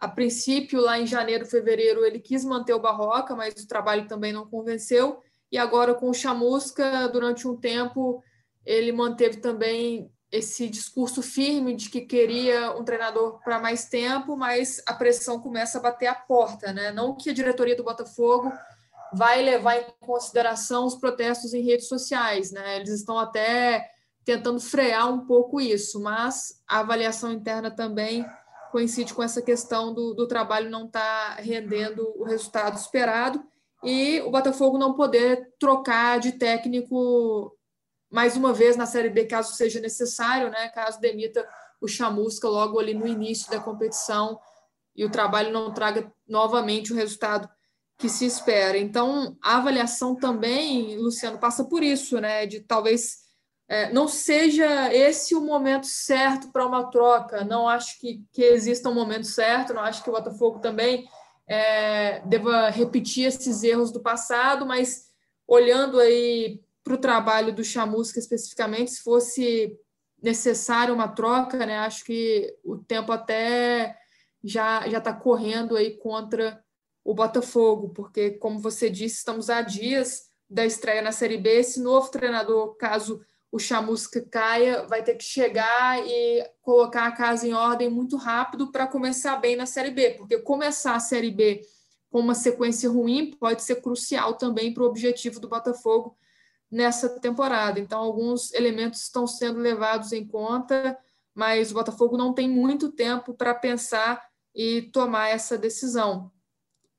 A 0.03 0.09
princípio, 0.09 0.81
lá 0.81 0.99
em 0.99 1.07
janeiro, 1.07 1.47
fevereiro, 1.47 2.05
ele 2.05 2.19
quis 2.19 2.45
manter 2.45 2.75
o 2.75 2.81
Barroca, 2.81 3.37
mas 3.37 3.55
o 3.55 3.69
trabalho 3.69 4.09
também 4.09 4.33
não 4.33 4.45
convenceu. 4.45 5.23
E 5.49 5.57
agora, 5.57 5.95
com 5.95 6.11
o 6.11 6.13
Chamusca, 6.13 7.07
durante 7.07 7.47
um 7.47 7.57
tempo, 7.57 8.21
ele 8.67 8.91
manteve 8.91 9.37
também 9.37 10.11
esse 10.33 10.69
discurso 10.69 11.23
firme 11.23 11.77
de 11.77 11.89
que 11.89 12.01
queria 12.01 12.73
um 12.77 12.83
treinador 12.83 13.39
para 13.45 13.61
mais 13.61 13.85
tempo, 13.85 14.37
mas 14.37 14.83
a 14.89 14.93
pressão 14.93 15.39
começa 15.39 15.79
a 15.79 15.81
bater 15.81 16.09
a 16.09 16.17
porta, 16.17 16.73
né? 16.73 16.91
Não 16.91 17.15
que 17.15 17.31
a 17.31 17.35
diretoria 17.35 17.77
do 17.77 17.85
Botafogo 17.85 18.53
vai 19.15 19.41
levar 19.41 19.77
em 19.77 19.87
consideração 20.01 20.85
os 20.85 20.97
protestos 20.97 21.55
em 21.55 21.63
redes 21.63 21.87
sociais, 21.87 22.51
né? 22.51 22.75
Eles 22.75 22.91
estão 22.91 23.21
até 23.21 23.89
tentando 24.25 24.59
frear 24.59 25.09
um 25.09 25.27
pouco 25.27 25.61
isso, 25.61 26.01
mas 26.01 26.61
a 26.67 26.81
avaliação 26.81 27.31
interna 27.31 27.71
também 27.71 28.27
coincide 28.73 29.13
com 29.13 29.23
essa 29.23 29.43
questão 29.43 29.93
do, 29.93 30.15
do 30.15 30.27
trabalho 30.27 30.71
não 30.71 30.87
estar 30.87 31.37
tá 31.37 31.43
rendendo 31.43 32.11
o 32.17 32.25
resultado 32.25 32.77
esperado 32.77 33.45
e 33.85 34.21
o 34.23 34.31
Botafogo 34.31 34.79
não 34.79 34.95
poder 34.95 35.53
trocar 35.61 36.19
de 36.19 36.33
técnico 36.33 37.55
mais 38.11 38.37
uma 38.37 38.53
vez 38.53 38.77
na 38.77 38.87
Série 38.87 39.11
B, 39.11 39.27
caso 39.27 39.55
seja 39.55 39.81
necessário, 39.81 40.51
né? 40.51 40.69
Caso 40.69 41.01
demita 41.01 41.47
o 41.81 41.89
Chamusca 41.89 42.49
logo 42.49 42.79
ali 42.79 42.95
no 42.95 43.07
início 43.07 43.51
da 43.51 43.61
competição 43.61 44.39
e 44.95 45.05
o 45.05 45.11
trabalho 45.11 45.53
não 45.53 45.73
traga 45.73 46.13
novamente 46.27 46.93
o 46.93 46.97
resultado 46.97 47.49
que 47.99 48.09
se 48.09 48.25
espera. 48.25 48.77
Então, 48.79 49.37
a 49.43 49.57
avaliação 49.57 50.15
também, 50.15 50.97
Luciano, 50.97 51.39
passa 51.39 51.65
por 51.65 51.83
isso, 51.83 52.21
né? 52.21 52.47
De 52.47 52.61
talvez 52.61 53.22
é, 53.73 53.91
não 53.91 54.07
seja 54.07 54.93
esse 54.93 55.35
o 55.35 55.41
momento 55.41 55.87
certo 55.87 56.53
para 56.53 56.67
uma 56.67 56.91
troca. 56.91 57.43
Não 57.43 57.67
acho 57.67 57.99
que, 57.99 58.23
que 58.31 58.43
exista 58.43 58.91
um 58.91 58.95
momento 58.95 59.27
certo, 59.27 59.73
não 59.73 59.81
acho 59.81 60.05
que 60.05 60.11
o 60.11 60.13
Botafogo 60.13 60.59
também 60.59 61.09
é, 61.47 62.21
deva 62.21 62.69
repetir 62.69 63.25
esses 63.25 63.63
erros 63.63 63.91
do 63.91 63.99
passado, 63.99 64.67
mas 64.67 65.07
olhando 65.49 65.99
aí 65.99 66.61
para 66.85 66.93
o 66.93 66.99
trabalho 66.99 67.51
do 67.51 67.65
Chamusca 67.65 68.19
especificamente, 68.19 68.91
se 68.91 69.03
fosse 69.03 69.75
necessário 70.23 70.93
uma 70.93 71.09
troca, 71.09 71.65
né? 71.65 71.79
Acho 71.79 72.05
que 72.05 72.55
o 72.63 72.77
tempo 72.77 73.11
até 73.11 73.97
já 74.45 74.87
já 74.87 74.99
está 74.99 75.15
correndo 75.15 75.79
aí 75.79 75.97
contra 75.97 76.63
o 77.03 77.15
Botafogo, 77.15 77.89
porque 77.89 78.33
como 78.33 78.59
você 78.59 78.91
disse, 78.91 79.17
estamos 79.17 79.49
a 79.49 79.63
dias 79.63 80.31
da 80.51 80.67
estreia 80.67 81.01
na 81.01 81.11
Série 81.11 81.39
B. 81.39 81.49
Esse 81.61 81.81
novo 81.81 82.11
treinador, 82.11 82.75
caso 82.77 83.25
o 83.53 83.59
Chamusca 83.59 84.19
caia, 84.31 84.87
vai 84.87 85.05
ter 85.05 85.15
que 85.15 85.23
chegar 85.23 86.03
e 86.03 86.43
colocar 86.63 87.07
a 87.07 87.13
casa 87.13 87.47
em 87.47 87.53
ordem 87.53 87.91
muito 87.91 88.17
rápido 88.17 88.73
para 88.73 88.87
começar 88.87 89.37
bem 89.37 89.55
na 89.55 89.67
Série 89.67 89.91
B, 89.91 90.15
porque 90.15 90.39
começar 90.39 90.95
a 90.95 91.01
Série 91.01 91.31
B 91.31 91.61
com 92.11 92.21
uma 92.21 92.35
sequência 92.35 92.89
ruim 92.89 93.31
pode 93.39 93.63
ser 93.63 93.83
crucial 93.83 94.39
também 94.39 94.73
para 94.73 94.83
o 94.83 94.87
objetivo 94.87 95.39
do 95.39 95.51
Botafogo 95.51 96.17
nessa 96.71 97.11
temporada. 97.21 97.79
Então, 97.79 98.01
alguns 98.01 98.55
elementos 98.55 99.03
estão 99.03 99.27
sendo 99.27 99.59
levados 99.59 100.13
em 100.13 100.27
conta, 100.27 100.99
mas 101.35 101.71
o 101.71 101.75
Botafogo 101.75 102.17
não 102.17 102.33
tem 102.33 102.49
muito 102.49 102.91
tempo 102.91 103.35
para 103.35 103.55
pensar 103.55 104.27
e 104.55 104.83
tomar 104.93 105.29
essa 105.29 105.59
decisão. 105.59 106.33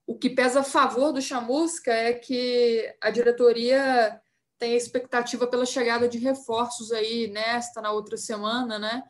O 0.05 0.15
que 0.19 0.29
pesa 0.29 0.59
a 0.59 0.63
favor 0.63 1.11
do 1.11 1.21
Chamusca 1.21 1.91
é 1.91 2.13
que 2.13 2.95
a 3.01 3.09
diretoria 3.09 4.21
tem 4.63 4.77
expectativa 4.77 5.45
pela 5.45 5.65
chegada 5.65 6.07
de 6.07 6.17
reforços 6.17 6.93
aí 6.93 7.27
nesta, 7.27 7.81
na 7.81 7.91
outra 7.91 8.15
semana, 8.15 8.79
né? 8.79 9.03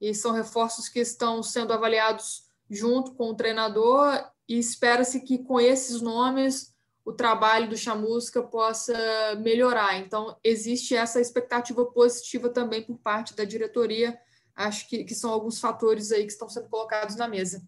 E 0.00 0.12
são 0.12 0.32
reforços 0.32 0.88
que 0.88 0.98
estão 0.98 1.44
sendo 1.44 1.72
avaliados 1.72 2.42
junto 2.68 3.14
com 3.14 3.30
o 3.30 3.34
treinador 3.36 4.28
e 4.48 4.58
espera-se 4.58 5.20
que 5.20 5.38
com 5.38 5.60
esses 5.60 6.00
nomes 6.00 6.74
o 7.04 7.12
trabalho 7.12 7.68
do 7.68 7.76
Chamusca 7.76 8.42
possa 8.42 8.96
melhorar. 9.36 9.96
Então, 9.96 10.36
existe 10.42 10.96
essa 10.96 11.20
expectativa 11.20 11.86
positiva 11.86 12.48
também 12.48 12.82
por 12.82 12.98
parte 12.98 13.32
da 13.36 13.44
diretoria. 13.44 14.18
Acho 14.56 14.88
que, 14.88 15.04
que 15.04 15.14
são 15.14 15.30
alguns 15.30 15.60
fatores 15.60 16.10
aí 16.10 16.26
que 16.26 16.32
estão 16.32 16.48
sendo 16.48 16.68
colocados 16.68 17.14
na 17.14 17.28
mesa. 17.28 17.62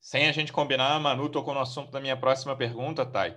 Sem 0.00 0.28
a 0.28 0.32
gente 0.32 0.52
combinar, 0.52 0.98
Manu 0.98 1.28
tocou 1.28 1.54
no 1.54 1.60
assunto 1.60 1.92
da 1.92 2.00
minha 2.00 2.16
próxima 2.16 2.56
pergunta, 2.56 3.06
Thay. 3.06 3.36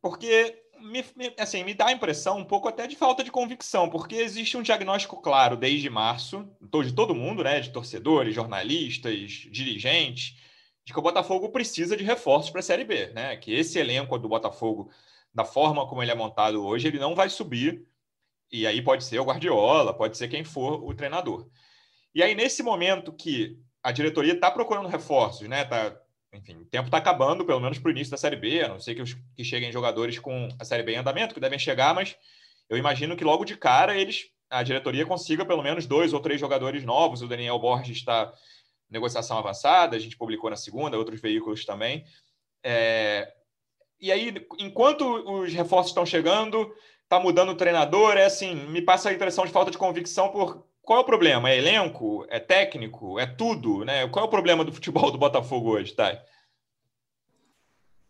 Porque 0.00 0.63
me, 0.84 1.04
me, 1.16 1.34
assim, 1.38 1.64
me 1.64 1.74
dá 1.74 1.86
a 1.86 1.92
impressão 1.92 2.38
um 2.38 2.44
pouco 2.44 2.68
até 2.68 2.86
de 2.86 2.94
falta 2.94 3.24
de 3.24 3.30
convicção, 3.30 3.88
porque 3.88 4.16
existe 4.16 4.56
um 4.56 4.62
diagnóstico 4.62 5.20
claro 5.20 5.56
desde 5.56 5.88
março, 5.88 6.48
de 6.60 6.92
todo 6.92 7.14
mundo, 7.14 7.42
né, 7.42 7.60
de 7.60 7.70
torcedores, 7.70 8.34
jornalistas, 8.34 9.30
dirigentes, 9.50 10.36
de 10.84 10.92
que 10.92 10.98
o 10.98 11.02
Botafogo 11.02 11.48
precisa 11.48 11.96
de 11.96 12.04
reforços 12.04 12.50
para 12.50 12.60
a 12.60 12.62
Série 12.62 12.84
B, 12.84 13.08
né? 13.08 13.36
Que 13.36 13.54
esse 13.54 13.78
elenco 13.78 14.18
do 14.18 14.28
Botafogo, 14.28 14.90
da 15.32 15.44
forma 15.44 15.86
como 15.88 16.02
ele 16.02 16.10
é 16.12 16.14
montado 16.14 16.62
hoje, 16.64 16.88
ele 16.88 16.98
não 16.98 17.14
vai 17.14 17.30
subir. 17.30 17.86
E 18.52 18.66
aí 18.66 18.82
pode 18.82 19.02
ser 19.02 19.18
o 19.18 19.24
Guardiola, 19.24 19.94
pode 19.94 20.18
ser 20.18 20.28
quem 20.28 20.44
for 20.44 20.84
o 20.84 20.94
treinador. 20.94 21.48
E 22.14 22.22
aí, 22.22 22.34
nesse 22.34 22.62
momento 22.62 23.12
que 23.12 23.58
a 23.82 23.90
diretoria 23.92 24.34
está 24.34 24.50
procurando 24.50 24.88
reforços, 24.88 25.48
né? 25.48 25.64
Tá, 25.64 25.98
enfim, 26.34 26.56
o 26.56 26.64
tempo 26.64 26.86
está 26.86 26.98
acabando, 26.98 27.44
pelo 27.44 27.60
menos 27.60 27.78
para 27.78 27.88
o 27.88 27.92
início 27.92 28.10
da 28.10 28.16
Série 28.16 28.36
B, 28.36 28.62
a 28.62 28.68
não 28.68 28.80
ser 28.80 28.94
que, 28.94 29.02
os, 29.02 29.14
que 29.36 29.44
cheguem 29.44 29.72
jogadores 29.72 30.18
com 30.18 30.48
a 30.58 30.64
Série 30.64 30.82
B 30.82 30.92
em 30.92 30.98
andamento, 30.98 31.34
que 31.34 31.40
devem 31.40 31.58
chegar, 31.58 31.94
mas 31.94 32.16
eu 32.68 32.76
imagino 32.76 33.16
que 33.16 33.24
logo 33.24 33.44
de 33.44 33.56
cara 33.56 33.96
eles 33.96 34.30
a 34.50 34.62
diretoria 34.62 35.06
consiga 35.06 35.44
pelo 35.44 35.62
menos 35.62 35.86
dois 35.86 36.12
ou 36.12 36.20
três 36.20 36.40
jogadores 36.40 36.84
novos. 36.84 37.22
O 37.22 37.28
Daniel 37.28 37.58
Borges 37.58 37.96
está 37.96 38.32
negociação 38.88 39.38
avançada, 39.38 39.96
a 39.96 39.98
gente 39.98 40.16
publicou 40.16 40.48
na 40.50 40.56
segunda, 40.56 40.98
outros 40.98 41.20
veículos 41.20 41.64
também. 41.64 42.04
É, 42.62 43.32
e 44.00 44.12
aí, 44.12 44.34
enquanto 44.58 45.02
os 45.02 45.52
reforços 45.52 45.90
estão 45.90 46.06
chegando, 46.06 46.72
está 47.02 47.18
mudando 47.18 47.50
o 47.50 47.56
treinador, 47.56 48.16
é 48.16 48.24
assim, 48.26 48.54
me 48.54 48.82
passa 48.82 49.08
a 49.08 49.12
impressão 49.12 49.44
de 49.44 49.52
falta 49.52 49.70
de 49.70 49.78
convicção 49.78 50.28
por 50.28 50.66
qual 50.84 50.98
é 50.98 51.02
o 51.02 51.06
problema? 51.06 51.50
É 51.50 51.58
elenco? 51.58 52.26
É 52.28 52.38
técnico? 52.38 53.18
É 53.18 53.26
tudo? 53.26 53.84
Né? 53.84 54.06
Qual 54.08 54.24
é 54.24 54.28
o 54.28 54.30
problema 54.30 54.64
do 54.64 54.72
futebol 54.72 55.10
do 55.10 55.18
Botafogo 55.18 55.70
hoje, 55.70 55.94
Thay? 55.94 56.18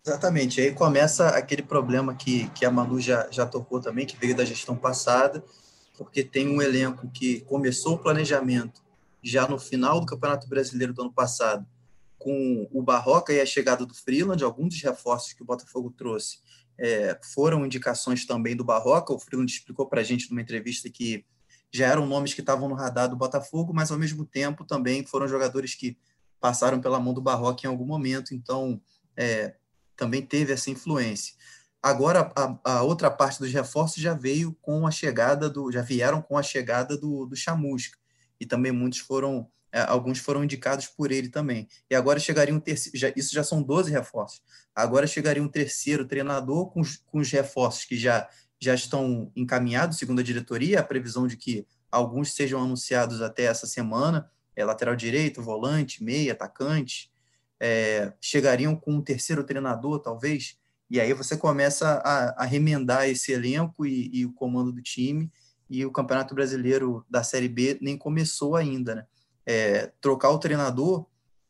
Exatamente. 0.07 0.61
Aí 0.61 0.73
começa 0.73 1.28
aquele 1.28 1.62
problema 1.62 2.14
que, 2.14 2.49
que 2.50 2.64
a 2.66 2.71
Manu 2.71 3.00
já, 3.00 3.28
já 3.31 3.47
tocou 3.47 3.81
também, 3.81 4.04
que 4.04 4.16
veio 4.16 4.37
da 4.37 4.45
gestão 4.45 4.76
passada, 4.76 5.43
porque 5.97 6.23
tem 6.23 6.49
um 6.49 6.61
elenco 6.61 7.09
que 7.11 7.40
começou 7.43 7.95
o 7.95 7.99
planejamento 7.99 8.83
já 9.23 9.49
no 9.49 9.59
final 9.59 10.00
do 10.00 10.07
Campeonato 10.07 10.47
Brasileiro 10.47 10.93
do 10.93 11.02
ano 11.02 11.12
passado, 11.12 11.66
com 12.19 12.69
o 12.71 12.83
Barroca 12.83 13.33
e 13.33 13.40
a 13.40 13.47
chegada 13.47 13.87
do 13.87 13.95
Freeland, 13.95 14.45
alguns 14.45 14.75
dos 14.75 14.83
reforços 14.83 15.33
que 15.33 15.43
o 15.43 15.47
Botafogo 15.47 15.90
trouxe 15.97 16.38
é, 16.78 17.19
foram 17.33 17.64
indicações 17.64 18.26
também 18.26 18.57
do 18.57 18.64
Barroca. 18.64 19.12
O 19.12 19.19
Freeland 19.19 19.50
explicou 19.50 19.87
para 19.87 20.00
a 20.00 20.04
gente 20.04 20.28
numa 20.31 20.43
entrevista 20.43 20.90
que 20.90 21.25
já 21.75 21.88
eram 21.88 22.07
nomes 22.07 22.33
que 22.33 22.40
estavam 22.40 22.69
no 22.69 22.76
radar 22.76 23.09
do 23.09 23.16
Botafogo, 23.16 23.75
mas 23.75 23.90
ao 23.90 23.99
mesmo 23.99 24.25
tempo 24.25 24.64
também 24.64 25.04
foram 25.04 25.26
jogadores 25.26 25.75
que 25.75 25.99
passaram 26.38 26.81
pela 26.81 27.00
mão 27.00 27.12
do 27.12 27.21
Barroca 27.21 27.66
em 27.66 27.69
algum 27.69 27.85
momento, 27.85 28.33
então 28.33 28.81
é, 29.16 29.57
também 29.97 30.23
teve 30.23 30.52
essa 30.52 30.71
influência. 30.71 31.35
Agora, 31.83 32.33
a, 32.37 32.59
a, 32.64 32.83
outra 32.83 33.11
parte 33.11 33.40
dos 33.40 33.52
reforços 33.52 34.00
já 34.00 34.14
veio 34.14 34.57
com 34.62 34.87
a 34.87 34.90
chegada 34.93 35.50
do, 35.50 35.73
já 35.73 35.83
vieram 35.83 36.23
com 36.23 36.38
a 36.38 36.45
chegada 36.45 36.97
do, 36.97 37.26
do 37.26 37.35
Chamusca 37.35 37.99
e 38.38 38.47
também 38.47 38.71
muitos 38.71 39.00
foram, 39.00 39.50
é, 39.73 39.81
alguns 39.81 40.21
foram 40.21 40.45
indicados 40.45 40.87
por 40.87 41.11
ele 41.11 41.28
também. 41.28 41.66
E 41.90 41.95
agora 41.97 42.21
chegaria 42.21 42.54
um 42.54 42.61
terceiro, 42.61 42.97
já, 42.97 43.12
isso 43.16 43.35
já 43.35 43.43
são 43.43 43.61
12 43.61 43.90
reforços. 43.90 44.40
Agora 44.73 45.09
chegaria 45.09 45.43
um 45.43 45.49
terceiro 45.49 46.07
treinador 46.07 46.71
com 46.71 46.83
com 47.07 47.19
os 47.19 47.31
reforços 47.33 47.85
que 47.85 47.97
já, 47.97 48.28
já 48.64 48.75
estão 48.75 49.30
encaminhados, 49.37 49.99
segundo 49.99 50.21
a 50.21 50.23
diretoria, 50.23 50.80
a 50.80 50.85
previsão 50.85 51.26
de 51.26 51.37
que 51.37 51.66
alguns 51.90 52.33
sejam 52.35 52.62
anunciados 52.62 53.23
até 53.23 53.44
essa 53.44 53.66
semana, 53.66 54.30
é, 54.56 54.64
lateral 54.64 54.97
direito, 54.97 55.42
volante, 55.42 56.02
meia, 56.02 56.33
atacante, 56.33 57.12
é, 57.61 58.12
chegariam 58.21 58.75
com 58.75 58.94
um 58.94 59.02
terceiro 59.02 59.44
treinador, 59.44 60.00
talvez, 60.00 60.59
e 60.90 61.00
aí 61.00 61.12
você 61.12 61.37
começa 61.37 62.02
a, 62.04 62.42
a 62.42 62.44
remendar 62.44 63.09
esse 63.09 63.33
elenco 63.33 63.87
e, 63.87 64.11
e 64.12 64.26
o 64.26 64.33
comando 64.33 64.73
do 64.73 64.83
time, 64.83 65.30
e 65.68 65.85
o 65.85 65.90
Campeonato 65.90 66.35
Brasileiro 66.35 67.04
da 67.09 67.23
Série 67.23 67.49
B 67.49 67.78
nem 67.80 67.97
começou 67.97 68.54
ainda. 68.54 68.94
Né? 68.94 69.06
É, 69.47 69.92
trocar 70.00 70.30
o 70.30 70.38
treinador 70.38 71.06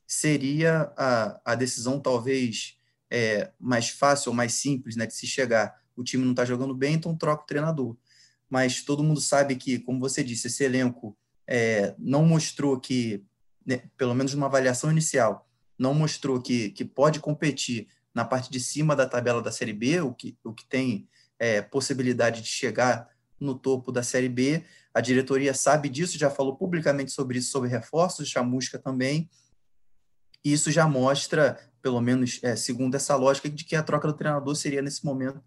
seria 0.06 0.92
a, 0.96 1.40
a 1.44 1.54
decisão 1.54 2.00
talvez 2.00 2.78
é, 3.10 3.52
mais 3.58 3.88
fácil 3.88 4.30
ou 4.30 4.36
mais 4.36 4.54
simples 4.54 4.96
né, 4.96 5.06
de 5.06 5.14
se 5.14 5.26
chegar. 5.26 5.74
O 5.96 6.04
time 6.04 6.24
não 6.24 6.32
está 6.32 6.44
jogando 6.44 6.74
bem, 6.74 6.94
então 6.94 7.16
troca 7.16 7.42
o 7.42 7.46
treinador. 7.46 7.96
Mas 8.48 8.82
todo 8.82 9.02
mundo 9.02 9.20
sabe 9.20 9.56
que, 9.56 9.78
como 9.78 10.00
você 10.00 10.22
disse, 10.22 10.46
esse 10.46 10.64
elenco 10.64 11.16
é, 11.46 11.94
não 11.98 12.24
mostrou 12.24 12.78
que, 12.78 13.24
né, 13.66 13.82
pelo 13.96 14.14
menos 14.14 14.34
numa 14.34 14.46
avaliação 14.46 14.90
inicial, 14.90 15.48
não 15.78 15.94
mostrou 15.94 16.40
que, 16.40 16.70
que 16.70 16.84
pode 16.84 17.20
competir 17.20 17.88
na 18.14 18.24
parte 18.24 18.50
de 18.50 18.60
cima 18.60 18.94
da 18.94 19.08
tabela 19.08 19.42
da 19.42 19.50
Série 19.50 19.72
B, 19.72 20.00
o 20.00 20.12
que, 20.12 20.38
o 20.44 20.52
que 20.52 20.64
tem 20.66 21.08
é, 21.38 21.60
possibilidade 21.60 22.42
de 22.42 22.48
chegar 22.48 23.08
no 23.40 23.54
topo 23.54 23.90
da 23.90 24.02
Série 24.02 24.28
B. 24.28 24.62
A 24.92 25.00
diretoria 25.00 25.52
sabe 25.52 25.88
disso, 25.88 26.16
já 26.16 26.30
falou 26.30 26.56
publicamente 26.56 27.10
sobre 27.10 27.38
isso, 27.38 27.50
sobre 27.50 27.68
reforços, 27.68 28.28
chamusca 28.28 28.78
também. 28.78 29.28
Isso 30.44 30.70
já 30.70 30.86
mostra, 30.86 31.58
pelo 31.82 32.00
menos 32.00 32.38
é, 32.42 32.54
segundo 32.54 32.94
essa 32.94 33.16
lógica, 33.16 33.50
de 33.50 33.64
que 33.64 33.74
a 33.74 33.82
troca 33.82 34.06
do 34.06 34.14
treinador 34.14 34.54
seria, 34.54 34.80
nesse 34.80 35.04
momento, 35.04 35.42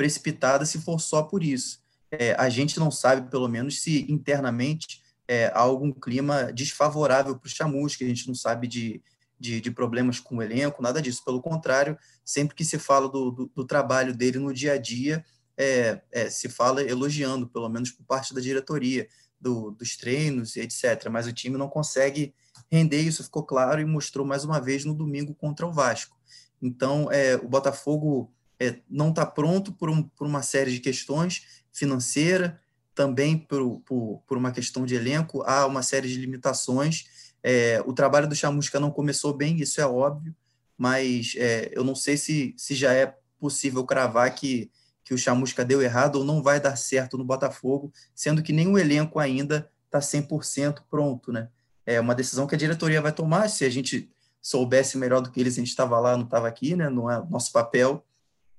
precipitada 0.00 0.64
se 0.64 0.80
for 0.80 0.98
só 0.98 1.22
por 1.22 1.44
isso. 1.44 1.78
É, 2.10 2.32
a 2.38 2.48
gente 2.48 2.80
não 2.80 2.90
sabe, 2.90 3.30
pelo 3.30 3.46
menos, 3.46 3.82
se 3.82 4.10
internamente 4.10 5.02
é, 5.28 5.48
há 5.48 5.58
algum 5.58 5.92
clima 5.92 6.50
desfavorável 6.54 7.36
para 7.36 7.46
o 7.46 7.50
Chamus, 7.50 7.96
que 7.96 8.04
a 8.04 8.08
gente 8.08 8.26
não 8.26 8.34
sabe 8.34 8.66
de, 8.66 9.02
de, 9.38 9.60
de, 9.60 9.70
problemas 9.70 10.18
com 10.18 10.38
o 10.38 10.42
elenco, 10.42 10.82
nada 10.82 11.02
disso. 11.02 11.22
Pelo 11.22 11.42
contrário, 11.42 11.98
sempre 12.24 12.56
que 12.56 12.64
se 12.64 12.78
fala 12.78 13.10
do, 13.10 13.30
do, 13.30 13.52
do 13.54 13.66
trabalho 13.66 14.16
dele 14.16 14.38
no 14.38 14.54
dia 14.54 14.72
a 14.72 14.78
dia, 14.78 15.22
é, 15.54 16.00
é, 16.10 16.30
se 16.30 16.48
fala 16.48 16.82
elogiando, 16.82 17.46
pelo 17.46 17.68
menos 17.68 17.90
por 17.90 18.02
parte 18.04 18.32
da 18.32 18.40
diretoria, 18.40 19.06
do, 19.38 19.70
dos 19.70 19.98
treinos 19.98 20.56
etc. 20.56 21.10
Mas 21.10 21.26
o 21.26 21.32
time 21.32 21.58
não 21.58 21.68
consegue 21.68 22.34
render, 22.72 23.02
isso 23.02 23.22
ficou 23.22 23.44
claro 23.44 23.82
e 23.82 23.84
mostrou 23.84 24.26
mais 24.26 24.46
uma 24.46 24.62
vez 24.62 24.82
no 24.82 24.94
domingo 24.94 25.34
contra 25.34 25.66
o 25.66 25.72
Vasco. 25.72 26.16
Então, 26.62 27.12
é, 27.12 27.36
o 27.36 27.46
Botafogo 27.46 28.32
é, 28.60 28.78
não 28.88 29.08
está 29.08 29.24
pronto 29.24 29.72
por, 29.72 29.88
um, 29.88 30.02
por 30.02 30.26
uma 30.26 30.42
série 30.42 30.70
de 30.70 30.80
questões 30.80 31.64
financeira, 31.72 32.60
também 32.94 33.38
por, 33.38 33.80
por, 33.80 34.22
por, 34.26 34.36
uma 34.36 34.52
questão 34.52 34.84
de 34.84 34.94
elenco, 34.94 35.42
há 35.42 35.64
uma 35.64 35.82
série 35.82 36.08
de 36.08 36.20
limitações. 36.20 37.06
É, 37.42 37.82
o 37.86 37.94
trabalho 37.94 38.28
do 38.28 38.36
Chamusca 38.36 38.78
não 38.78 38.90
começou 38.90 39.32
bem, 39.32 39.58
isso 39.58 39.80
é 39.80 39.86
óbvio, 39.86 40.36
mas 40.76 41.34
é, 41.38 41.70
eu 41.72 41.82
não 41.82 41.94
sei 41.94 42.18
se, 42.18 42.54
se 42.58 42.74
já 42.74 42.92
é 42.92 43.16
possível 43.38 43.82
cravar 43.84 44.34
que, 44.34 44.70
que 45.02 45.14
o 45.14 45.18
Chamusca 45.18 45.64
deu 45.64 45.80
errado 45.80 46.16
ou 46.16 46.24
não 46.24 46.42
vai 46.42 46.60
dar 46.60 46.76
certo 46.76 47.16
no 47.16 47.24
Botafogo, 47.24 47.90
sendo 48.14 48.42
que 48.42 48.52
nem 48.52 48.68
o 48.68 48.78
elenco 48.78 49.18
ainda 49.18 49.70
está 49.86 50.00
100% 50.00 50.82
pronto. 50.90 51.32
Né? 51.32 51.48
É 51.86 51.98
uma 51.98 52.14
decisão 52.14 52.46
que 52.46 52.54
a 52.54 52.58
diretoria 52.58 53.00
vai 53.00 53.12
tomar, 53.12 53.48
se 53.48 53.64
a 53.64 53.70
gente 53.70 54.10
soubesse 54.42 54.98
melhor 54.98 55.22
do 55.22 55.30
que 55.30 55.40
eles, 55.40 55.54
a 55.54 55.60
gente 55.60 55.68
estava 55.68 55.98
lá, 55.98 56.16
não 56.16 56.24
estava 56.24 56.46
aqui, 56.46 56.76
né? 56.76 56.90
não 56.90 57.10
é 57.10 57.24
nosso 57.30 57.50
papel, 57.52 58.04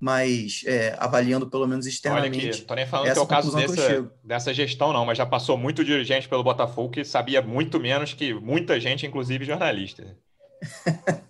mas 0.01 0.63
é, 0.65 0.95
avaliando 0.97 1.47
pelo 1.47 1.67
menos 1.67 1.85
externamente. 1.85 2.39
Olha 2.39 2.49
aqui, 2.49 2.61
tô 2.63 2.73
nem 2.73 2.87
falando 2.87 3.13
que 3.13 3.19
é 3.19 3.21
o 3.21 3.27
caso 3.27 3.55
dessa, 3.55 4.11
dessa 4.23 4.51
gestão, 4.51 4.91
não, 4.91 5.05
mas 5.05 5.15
já 5.15 5.27
passou 5.27 5.55
muito 5.55 5.85
dirigente 5.85 6.27
pelo 6.27 6.43
Botafogo 6.43 6.89
que 6.89 7.05
sabia 7.05 7.39
muito 7.39 7.79
menos 7.79 8.11
que 8.11 8.33
muita 8.33 8.79
gente, 8.79 9.05
inclusive 9.05 9.45
jornalista. 9.45 10.17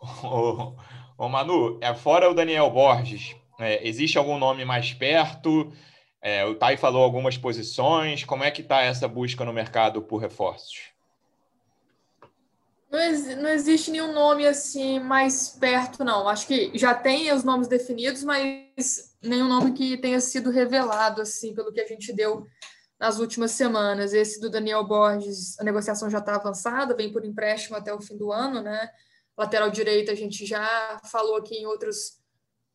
ô, 0.00 0.72
ô, 1.18 1.28
Manu, 1.28 1.78
é, 1.82 1.94
fora 1.94 2.30
o 2.30 2.34
Daniel 2.34 2.70
Borges, 2.70 3.36
é, 3.60 3.86
existe 3.86 4.16
algum 4.16 4.38
nome 4.38 4.64
mais 4.64 4.94
perto? 4.94 5.70
É, 6.22 6.42
o 6.46 6.54
Tai 6.54 6.78
falou 6.78 7.04
algumas 7.04 7.36
posições. 7.36 8.24
Como 8.24 8.44
é 8.44 8.50
que 8.50 8.62
está 8.62 8.80
essa 8.80 9.06
busca 9.06 9.44
no 9.44 9.52
mercado 9.52 10.00
por 10.00 10.22
reforços? 10.22 10.95
Não, 12.90 13.00
não 13.42 13.50
existe 13.50 13.90
nenhum 13.90 14.12
nome 14.12 14.46
assim 14.46 15.00
mais 15.00 15.48
perto, 15.48 16.04
não. 16.04 16.28
Acho 16.28 16.46
que 16.46 16.70
já 16.74 16.94
tem 16.94 17.32
os 17.32 17.42
nomes 17.42 17.66
definidos, 17.66 18.22
mas 18.22 19.16
nenhum 19.22 19.48
nome 19.48 19.72
que 19.72 19.96
tenha 19.96 20.20
sido 20.20 20.50
revelado 20.50 21.20
assim 21.20 21.52
pelo 21.52 21.72
que 21.72 21.80
a 21.80 21.86
gente 21.86 22.12
deu 22.12 22.46
nas 22.98 23.18
últimas 23.18 23.50
semanas. 23.50 24.14
Esse 24.14 24.40
do 24.40 24.48
Daniel 24.48 24.84
Borges, 24.84 25.58
a 25.58 25.64
negociação 25.64 26.08
já 26.08 26.18
está 26.18 26.36
avançada, 26.36 26.96
vem 26.96 27.12
por 27.12 27.24
empréstimo 27.24 27.76
até 27.76 27.92
o 27.92 28.00
fim 28.00 28.16
do 28.16 28.30
ano, 28.30 28.62
né? 28.62 28.88
Lateral 29.36 29.68
direito, 29.68 30.10
a 30.10 30.14
gente 30.14 30.46
já 30.46 30.98
falou 31.10 31.36
aqui 31.36 31.56
em 31.56 31.66
outros, 31.66 32.20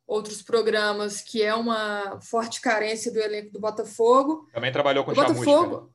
outros 0.05 0.41
programas 0.41 1.21
que 1.21 1.41
é 1.41 1.55
uma 1.55 2.19
forte 2.21 2.59
carência 2.59 3.11
do 3.11 3.19
elenco 3.19 3.51
do 3.51 3.61
Botafogo. 3.61 4.47
Também 4.53 4.73
trabalhou 4.73 5.05
com 5.05 5.11
o 5.11 5.15
Botafogo. 5.15 5.91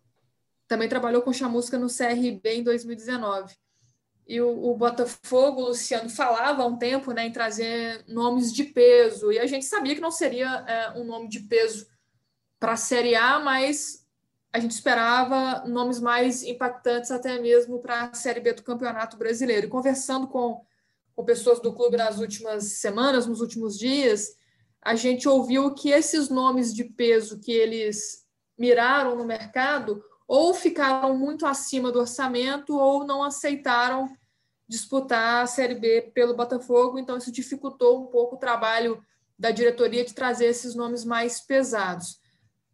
Também 0.66 0.88
trabalhou 0.88 1.22
com 1.22 1.32
Chamusca 1.32 1.78
no 1.78 1.86
CRB 1.86 2.54
em 2.54 2.62
2019 2.64 3.54
e 4.26 4.40
o, 4.40 4.70
o, 4.70 4.76
Botafogo, 4.76 5.62
o 5.62 5.68
Luciano, 5.68 6.10
falava 6.10 6.62
há 6.62 6.66
um 6.66 6.76
tempo 6.76 7.12
né, 7.12 7.26
em 7.26 7.32
trazer 7.32 8.04
nomes 8.08 8.52
de 8.52 8.64
peso, 8.64 9.30
e 9.30 9.38
a 9.38 9.46
gente 9.46 9.64
sabia 9.64 9.94
que 9.94 10.00
não 10.00 10.10
seria 10.10 10.48
é, 10.66 10.98
um 10.98 11.04
nome 11.04 11.28
de 11.28 11.40
peso 11.40 11.86
para 12.58 12.72
a 12.72 12.76
Série 12.76 13.14
A, 13.14 13.38
mas 13.38 14.04
a 14.52 14.58
gente 14.58 14.72
esperava 14.72 15.64
nomes 15.66 16.00
mais 16.00 16.42
impactantes 16.42 17.10
até 17.10 17.38
mesmo 17.38 17.78
para 17.78 18.04
a 18.04 18.14
Série 18.14 18.40
B 18.40 18.54
do 18.54 18.62
Campeonato 18.62 19.16
Brasileiro. 19.16 19.66
E 19.66 19.70
conversando 19.70 20.26
com, 20.26 20.64
com 21.14 21.24
pessoas 21.24 21.60
do 21.60 21.74
clube 21.74 21.96
nas 21.96 22.18
últimas 22.18 22.64
semanas, 22.78 23.26
nos 23.26 23.40
últimos 23.40 23.78
dias, 23.78 24.36
a 24.80 24.94
gente 24.94 25.28
ouviu 25.28 25.74
que 25.74 25.90
esses 25.90 26.28
nomes 26.28 26.74
de 26.74 26.84
peso 26.84 27.38
que 27.38 27.52
eles 27.52 28.24
miraram 28.58 29.14
no 29.14 29.24
mercado 29.24 30.02
ou 30.26 30.52
ficaram 30.52 31.16
muito 31.16 31.46
acima 31.46 31.92
do 31.92 32.00
orçamento 32.00 32.76
ou 32.76 33.04
não 33.04 33.22
aceitaram 33.22 34.14
disputar 34.68 35.44
a 35.44 35.46
Série 35.46 35.76
B 35.76 36.10
pelo 36.12 36.34
Botafogo, 36.34 36.98
então 36.98 37.16
isso 37.16 37.30
dificultou 37.30 38.02
um 38.02 38.06
pouco 38.06 38.34
o 38.34 38.38
trabalho 38.38 39.02
da 39.38 39.50
diretoria 39.50 40.04
de 40.04 40.14
trazer 40.14 40.46
esses 40.46 40.74
nomes 40.74 41.04
mais 41.04 41.40
pesados. 41.40 42.20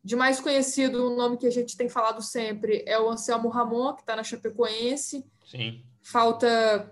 De 0.03 0.17
mais 0.17 0.41
conhecido, 0.41 1.07
o 1.07 1.17
nome 1.17 1.37
que 1.37 1.47
a 1.47 1.51
gente 1.51 1.77
tem 1.77 1.89
falado 1.89 2.23
sempre 2.23 2.83
é 2.87 2.99
o 2.99 3.11
Anselmo 3.11 3.49
Ramon, 3.49 3.95
que 3.95 4.01
está 4.01 4.17
na 4.17 4.25
Chapecoense. 4.25 5.25
Sim. 5.45 5.85
Falta, 6.01 6.91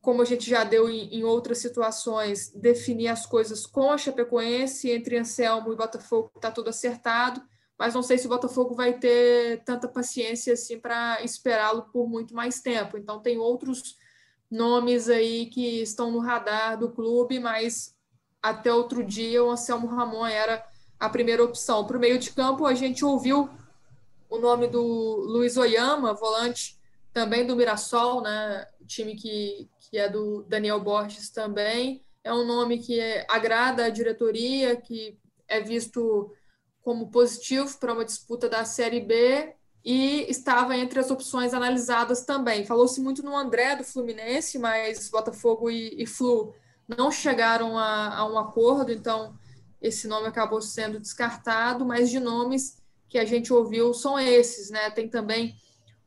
como 0.00 0.20
a 0.20 0.24
gente 0.24 0.48
já 0.48 0.62
deu 0.62 0.90
em, 0.90 1.08
em 1.14 1.24
outras 1.24 1.58
situações, 1.58 2.52
definir 2.54 3.08
as 3.08 3.24
coisas 3.24 3.66
com 3.66 3.90
a 3.90 3.98
Chapecoense, 3.98 4.90
entre 4.90 5.16
Anselmo 5.16 5.72
e 5.72 5.76
Botafogo 5.76 6.30
está 6.36 6.50
tudo 6.50 6.68
acertado 6.68 7.42
mas 7.78 7.94
não 7.94 8.02
sei 8.02 8.18
se 8.18 8.26
o 8.26 8.30
Botafogo 8.30 8.74
vai 8.74 8.94
ter 8.98 9.62
tanta 9.64 9.86
paciência 9.86 10.54
assim 10.54 10.80
para 10.80 11.22
esperá-lo 11.22 11.82
por 11.92 12.08
muito 12.08 12.34
mais 12.34 12.60
tempo. 12.60 12.98
Então 12.98 13.20
tem 13.20 13.38
outros 13.38 13.96
nomes 14.50 15.08
aí 15.08 15.46
que 15.46 15.80
estão 15.82 16.10
no 16.10 16.18
radar 16.18 16.76
do 16.78 16.90
clube, 16.90 17.38
mas 17.38 17.94
até 18.42 18.72
outro 18.72 19.04
dia 19.04 19.44
o 19.44 19.50
Anselmo 19.50 19.86
Ramon 19.86 20.26
era 20.26 20.66
a 20.98 21.08
primeira 21.08 21.44
opção. 21.44 21.86
Para 21.86 21.96
o 21.96 22.00
meio 22.00 22.18
de 22.18 22.32
campo, 22.32 22.66
a 22.66 22.74
gente 22.74 23.04
ouviu 23.04 23.48
o 24.28 24.38
nome 24.38 24.66
do 24.66 24.82
Luiz 24.82 25.56
Oyama, 25.56 26.14
volante 26.14 26.76
também 27.12 27.46
do 27.46 27.56
Mirassol, 27.56 28.22
né? 28.22 28.66
time 28.88 29.14
que, 29.14 29.68
que 29.78 29.98
é 29.98 30.08
do 30.08 30.42
Daniel 30.48 30.80
Borges 30.80 31.30
também. 31.30 32.02
É 32.24 32.32
um 32.32 32.44
nome 32.44 32.78
que 32.78 32.98
é, 32.98 33.24
agrada 33.28 33.84
a 33.84 33.90
diretoria, 33.90 34.76
que 34.76 35.16
é 35.46 35.60
visto 35.60 36.32
como 36.88 37.10
positivo 37.10 37.76
para 37.78 37.92
uma 37.92 38.02
disputa 38.02 38.48
da 38.48 38.64
Série 38.64 39.00
B 39.00 39.52
e 39.84 40.24
estava 40.30 40.74
entre 40.74 40.98
as 40.98 41.10
opções 41.10 41.52
analisadas 41.52 42.24
também. 42.24 42.64
Falou-se 42.64 42.98
muito 42.98 43.22
no 43.22 43.36
André 43.36 43.76
do 43.76 43.84
Fluminense, 43.84 44.58
mas 44.58 45.10
Botafogo 45.10 45.68
e, 45.68 46.02
e 46.02 46.06
Flu 46.06 46.54
não 46.88 47.10
chegaram 47.10 47.76
a, 47.76 48.16
a, 48.16 48.26
um 48.26 48.38
acordo, 48.38 48.90
então 48.90 49.36
esse 49.82 50.08
nome 50.08 50.28
acabou 50.28 50.62
sendo 50.62 50.98
descartado, 50.98 51.84
mas 51.84 52.08
de 52.08 52.18
nomes 52.18 52.78
que 53.06 53.18
a 53.18 53.26
gente 53.26 53.52
ouviu 53.52 53.92
são 53.92 54.18
esses, 54.18 54.70
né? 54.70 54.88
Tem 54.88 55.10
também 55.10 55.56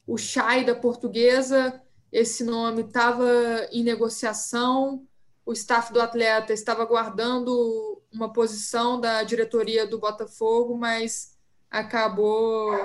o 0.08 0.18
Chay 0.18 0.66
da 0.66 0.74
Portuguesa, 0.74 1.80
esse 2.12 2.44
nome 2.44 2.82
estava 2.82 3.30
em 3.72 3.84
negociação, 3.84 5.06
o 5.46 5.54
staff 5.54 5.94
do 5.94 6.02
atleta 6.02 6.52
estava 6.54 6.84
guardando 6.86 7.91
uma 8.14 8.32
posição 8.32 9.00
da 9.00 9.24
diretoria 9.24 9.88
do 9.88 10.00
Botafogo, 10.00 10.78
mas 10.78 11.38
acabou 11.70 12.76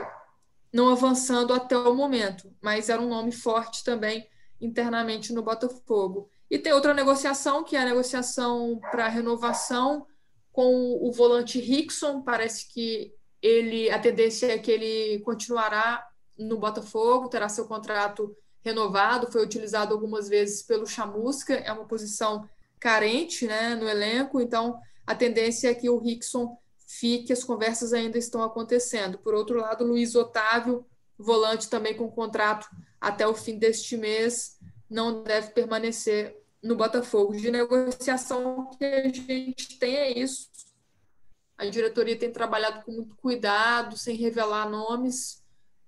não 0.73 0.91
avançando 0.91 1.53
até 1.53 1.77
o 1.77 1.95
momento. 1.95 2.53
Mas 2.61 2.89
era 2.89 3.01
um 3.01 3.09
nome 3.09 3.33
forte 3.33 3.83
também 3.83 4.29
internamente 4.61 5.33
no 5.33 5.43
Botafogo. 5.43 6.31
E 6.51 6.59
tem 6.59 6.73
outra 6.73 6.95
negociação, 6.95 7.65
que 7.65 7.77
é 7.77 7.81
a 7.81 7.85
negociação 7.85 8.79
para 8.91 9.09
renovação 9.09 10.07
com 10.53 10.99
o 11.03 11.13
volante 11.13 11.61
Rickson. 11.61 12.23
Parece 12.23 12.73
que 12.73 13.13
ele 13.43 13.91
a 13.91 13.99
tendência 13.99 14.53
é 14.53 14.59
que 14.59 14.71
ele 14.71 15.21
continuará 15.21 16.07
no 16.39 16.59
Botafogo, 16.59 17.29
terá 17.29 17.49
seu 17.49 17.67
contrato 17.67 18.37
renovado, 18.63 19.31
foi 19.31 19.45
utilizado 19.45 19.95
algumas 19.95 20.29
vezes 20.29 20.63
pelo 20.63 20.87
Chamusca, 20.87 21.55
é 21.55 21.73
uma 21.73 21.87
posição 21.87 22.49
carente 22.81 23.47
né, 23.47 23.75
no 23.75 23.89
elenco, 23.89 24.41
então 24.41 24.79
a 25.07 25.15
tendência 25.15 25.69
é 25.71 25.75
que 25.75 25.89
o 25.89 25.99
Rickson 25.99 26.59
fique, 26.87 27.33
as 27.33 27.45
conversas 27.45 27.93
ainda 27.93 28.19
estão 28.19 28.43
acontecendo. 28.43 29.19
Por 29.19 29.35
outro 29.35 29.61
lado, 29.61 29.85
Luiz 29.85 30.15
Otávio, 30.15 30.85
volante 31.19 31.69
também 31.69 31.95
com 31.95 32.11
contrato 32.11 32.69
até 33.01 33.27
o 33.27 33.35
fim 33.35 33.59
deste 33.59 33.97
mês, 33.97 34.59
não 34.89 35.23
deve 35.23 35.51
permanecer 35.51 36.37
no 36.63 36.77
Botafogo. 36.77 37.37
De 37.37 37.51
negociação 37.51 38.71
que 38.79 38.85
a 38.85 39.03
gente 39.05 39.79
tem 39.79 39.97
é 39.97 40.19
isso. 40.19 40.49
A 41.57 41.65
diretoria 41.67 42.19
tem 42.19 42.31
trabalhado 42.31 42.85
com 42.85 42.93
muito 42.93 43.17
cuidado, 43.17 43.97
sem 43.97 44.17
revelar 44.17 44.69
nomes, 44.69 45.43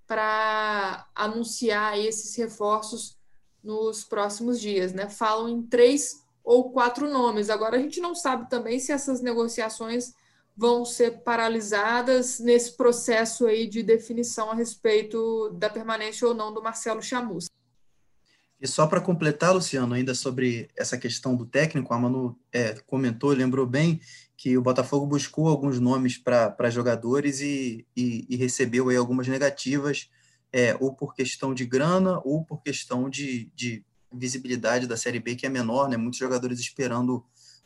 para 0.07 1.07
anunciar 1.15 1.99
esses 1.99 2.35
reforços 2.37 3.19
nos 3.63 4.03
próximos 4.05 4.59
dias. 4.61 4.93
Né? 4.93 5.09
Falam 5.11 5.49
em 5.49 5.63
três 5.63 6.25
ou 6.49 6.71
quatro 6.71 7.07
nomes. 7.11 7.51
Agora, 7.51 7.77
a 7.77 7.79
gente 7.79 8.01
não 8.01 8.15
sabe 8.15 8.49
também 8.49 8.81
se 8.81 8.91
essas 8.91 9.21
negociações 9.21 10.15
vão 10.57 10.83
ser 10.83 11.23
paralisadas 11.23 12.41
nesse 12.41 12.75
processo 12.75 13.47
aí 13.47 13.69
de 13.69 13.83
definição 13.83 14.51
a 14.51 14.55
respeito 14.55 15.51
da 15.51 15.69
permanência 15.69 16.27
ou 16.27 16.35
não 16.35 16.53
do 16.53 16.63
Marcelo 16.63 17.03
Chamus. 17.03 17.49
E 18.59 18.67
só 18.67 18.87
para 18.87 19.01
completar, 19.01 19.55
Luciano, 19.55 19.95
ainda 19.95 20.15
sobre 20.15 20.71
essa 20.75 20.97
questão 20.97 21.37
do 21.37 21.45
técnico, 21.45 21.93
a 21.93 21.99
Manu 21.99 22.35
é, 22.51 22.73
comentou, 22.87 23.31
lembrou 23.31 23.67
bem 23.67 24.01
que 24.35 24.57
o 24.57 24.63
Botafogo 24.63 25.07
buscou 25.07 25.49
alguns 25.49 25.79
nomes 25.79 26.17
para 26.17 26.71
jogadores 26.71 27.41
e, 27.41 27.87
e, 27.95 28.27
e, 28.29 28.37
recebeu 28.37 28.89
aí 28.89 28.97
algumas 28.97 29.29
negativas, 29.29 30.09
é, 30.51 30.75
ou 30.81 30.95
por 30.95 31.15
questão 31.15 31.53
de 31.53 31.67
grana, 31.67 32.21
ou 32.25 32.43
por 32.43 32.63
questão 32.63 33.11
de, 33.11 33.51
de 33.55 33.85
visibilidade 34.13 34.87
da 34.87 34.97
Série 34.97 35.21
B, 35.21 35.37
que 35.37 35.47
é 35.47 35.49
menor, 35.49 35.89
né? 35.89 35.97
Muitos 35.97 36.19
jogadores 36.19 36.59
esperando 36.59 37.25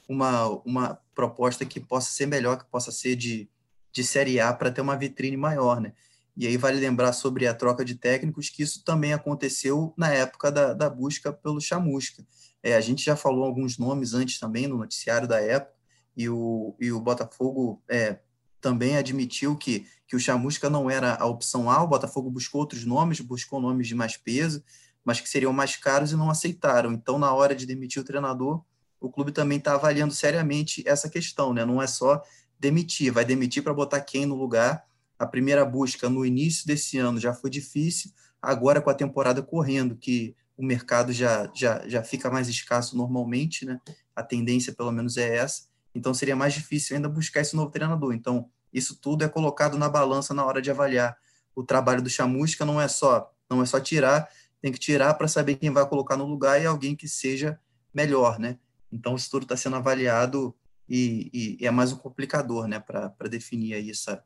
uma, 0.09 0.49
uma 0.65 0.99
proposta 1.15 1.65
que 1.65 1.81
possa 1.81 2.11
ser 2.11 2.27
melhor, 2.27 2.59
que 2.59 2.71
possa 2.71 2.91
ser 2.91 3.17
de, 3.17 3.49
de 3.93 4.05
Série 4.05 4.41
A 4.41 4.53
para 4.53 4.71
ter 4.71 4.81
uma 4.81 4.97
vitrine 4.97 5.37
maior, 5.37 5.81
né? 5.81 5.93
E 6.37 6.47
aí 6.47 6.57
vale 6.57 6.81
lembrar 6.81 7.13
sobre 7.13 7.47
a 7.47 7.55
troca 7.55 7.85
de 7.85 7.95
técnicos 7.95 8.49
que 8.49 8.63
isso 8.63 8.83
também 8.85 9.13
aconteceu 9.13 9.93
na 9.97 10.11
época 10.11 10.51
da, 10.51 10.73
da 10.73 10.89
busca 10.89 11.33
pelo 11.33 11.61
Chamusca. 11.61 12.25
É, 12.63 12.75
a 12.75 12.81
gente 12.81 13.05
já 13.05 13.15
falou 13.15 13.45
alguns 13.45 13.77
nomes 13.77 14.15
antes 14.15 14.39
também 14.39 14.67
no 14.67 14.79
noticiário 14.79 15.29
da 15.29 15.41
época, 15.41 15.75
e 16.17 16.29
o, 16.29 16.75
e 16.81 16.93
o 16.93 17.01
Botafogo 17.01 17.83
é, 17.89 18.19
também 18.61 18.97
admitiu 18.97 19.57
que, 19.57 19.87
que 20.07 20.15
o 20.15 20.21
Chamusca 20.21 20.71
não 20.71 20.89
era 20.89 21.17
a 21.17 21.27
opção 21.27 21.71
A, 21.71 21.83
o 21.83 21.89
Botafogo 21.89 22.31
buscou 22.31 22.61
outros 22.61 22.85
nomes, 22.85 23.21
buscou 23.21 23.61
nomes 23.61 23.89
de 23.89 23.95
mais 23.95 24.17
peso, 24.17 24.63
mas 25.05 25.21
que 25.21 25.29
seriam 25.29 25.53
mais 25.53 25.77
caros 25.77 26.13
e 26.13 26.17
não 26.17 26.31
aceitaram. 26.31 26.93
Então, 26.93 27.19
na 27.19 27.33
hora 27.33 27.55
de 27.55 27.67
demitir 27.67 28.01
o 28.01 28.05
treinador, 28.05 28.63
o 29.01 29.11
clube 29.11 29.33
também 29.33 29.59
está 29.59 29.75
avaliando 29.75 30.15
seriamente 30.15 30.83
essa 30.87 31.09
questão, 31.09 31.53
né? 31.53 31.65
Não 31.65 31.83
é 31.83 31.87
só 31.87 32.23
demitir, 32.59 33.13
vai 33.13 33.25
demitir 33.25 33.63
para 33.63 33.75
botar 33.75 34.01
quem 34.01 34.25
no 34.25 34.37
lugar. 34.37 34.85
A 35.19 35.27
primeira 35.27 35.65
busca 35.65 36.09
no 36.09 36.25
início 36.25 36.67
desse 36.67 36.99
ano 36.99 37.19
já 37.19 37.35
foi 37.35 37.51
difícil, 37.51 38.13
agora 38.41 38.81
com 38.81 38.91
a 38.91 38.95
temporada 38.95 39.43
correndo, 39.43 39.97
que 39.97 40.37
o 40.57 40.65
mercado 40.65 41.13
já, 41.13 41.51
já, 41.55 41.83
já 41.89 42.05
fica 42.05 42.31
mais 42.31 42.49
escasso 42.49 42.97
normalmente, 42.97 43.67
né? 43.67 43.81
A 44.15 44.23
tendência, 44.23 44.73
pelo 44.73 44.93
menos, 44.93 45.17
é 45.17 45.37
essa. 45.37 45.67
Então, 45.95 46.15
seria 46.15 46.37
mais 46.37 46.55
difícil 46.55 46.95
ainda 46.95 47.09
buscar 47.09 47.41
esse 47.41 47.57
novo 47.57 47.71
treinador. 47.71 48.15
Então, 48.15 48.49
isso 48.73 48.97
tudo 49.01 49.25
é 49.25 49.29
colocado 49.29 49.77
na 49.77 49.89
balança 49.89 50.33
na 50.33 50.45
hora 50.45 50.63
de 50.63 50.71
avaliar 50.71 51.17
o 51.55 51.63
trabalho 51.63 52.03
do 52.03 52.09
Chamusca. 52.09 52.65
Não 52.65 52.81
é 52.81 52.87
só 52.89 53.33
não 53.53 53.63
é 53.63 53.67
só 53.67 53.79
tirar, 53.79 54.29
tem 54.63 54.73
que 54.73 54.79
tirar 54.79 55.15
para 55.15 55.27
saber 55.27 55.57
quem 55.57 55.71
vai 55.71 55.87
colocar 55.87 56.17
no 56.17 56.25
lugar 56.25 56.63
e 56.63 56.67
alguém 56.67 56.95
que 56.95 57.09
seja 57.09 57.59
melhor, 57.93 58.39
né? 58.39 58.59
Então, 58.91 59.17
isso 59.17 59.29
tudo 59.29 59.43
está 59.43 59.57
sendo 59.57 59.77
avaliado 59.77 60.55
e, 60.89 61.59
e, 61.61 61.67
é 61.67 61.71
mais 61.71 61.93
um 61.93 61.97
complicador, 61.97 62.69
né, 62.69 62.79
para 62.79 63.29
definir 63.29 63.75
aí 63.75 63.91
essa, 63.91 64.23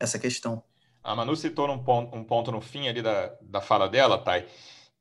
essa 0.00 0.18
questão. 0.18 0.62
A 1.02 1.14
Manu 1.14 1.36
citou 1.36 1.70
um 1.70 1.82
ponto, 1.82 2.16
um 2.16 2.24
ponto 2.24 2.50
no 2.50 2.60
fim 2.60 2.88
ali 2.88 3.02
da, 3.02 3.36
da 3.42 3.60
fala 3.60 3.88
dela, 3.88 4.18
Thay, 4.18 4.46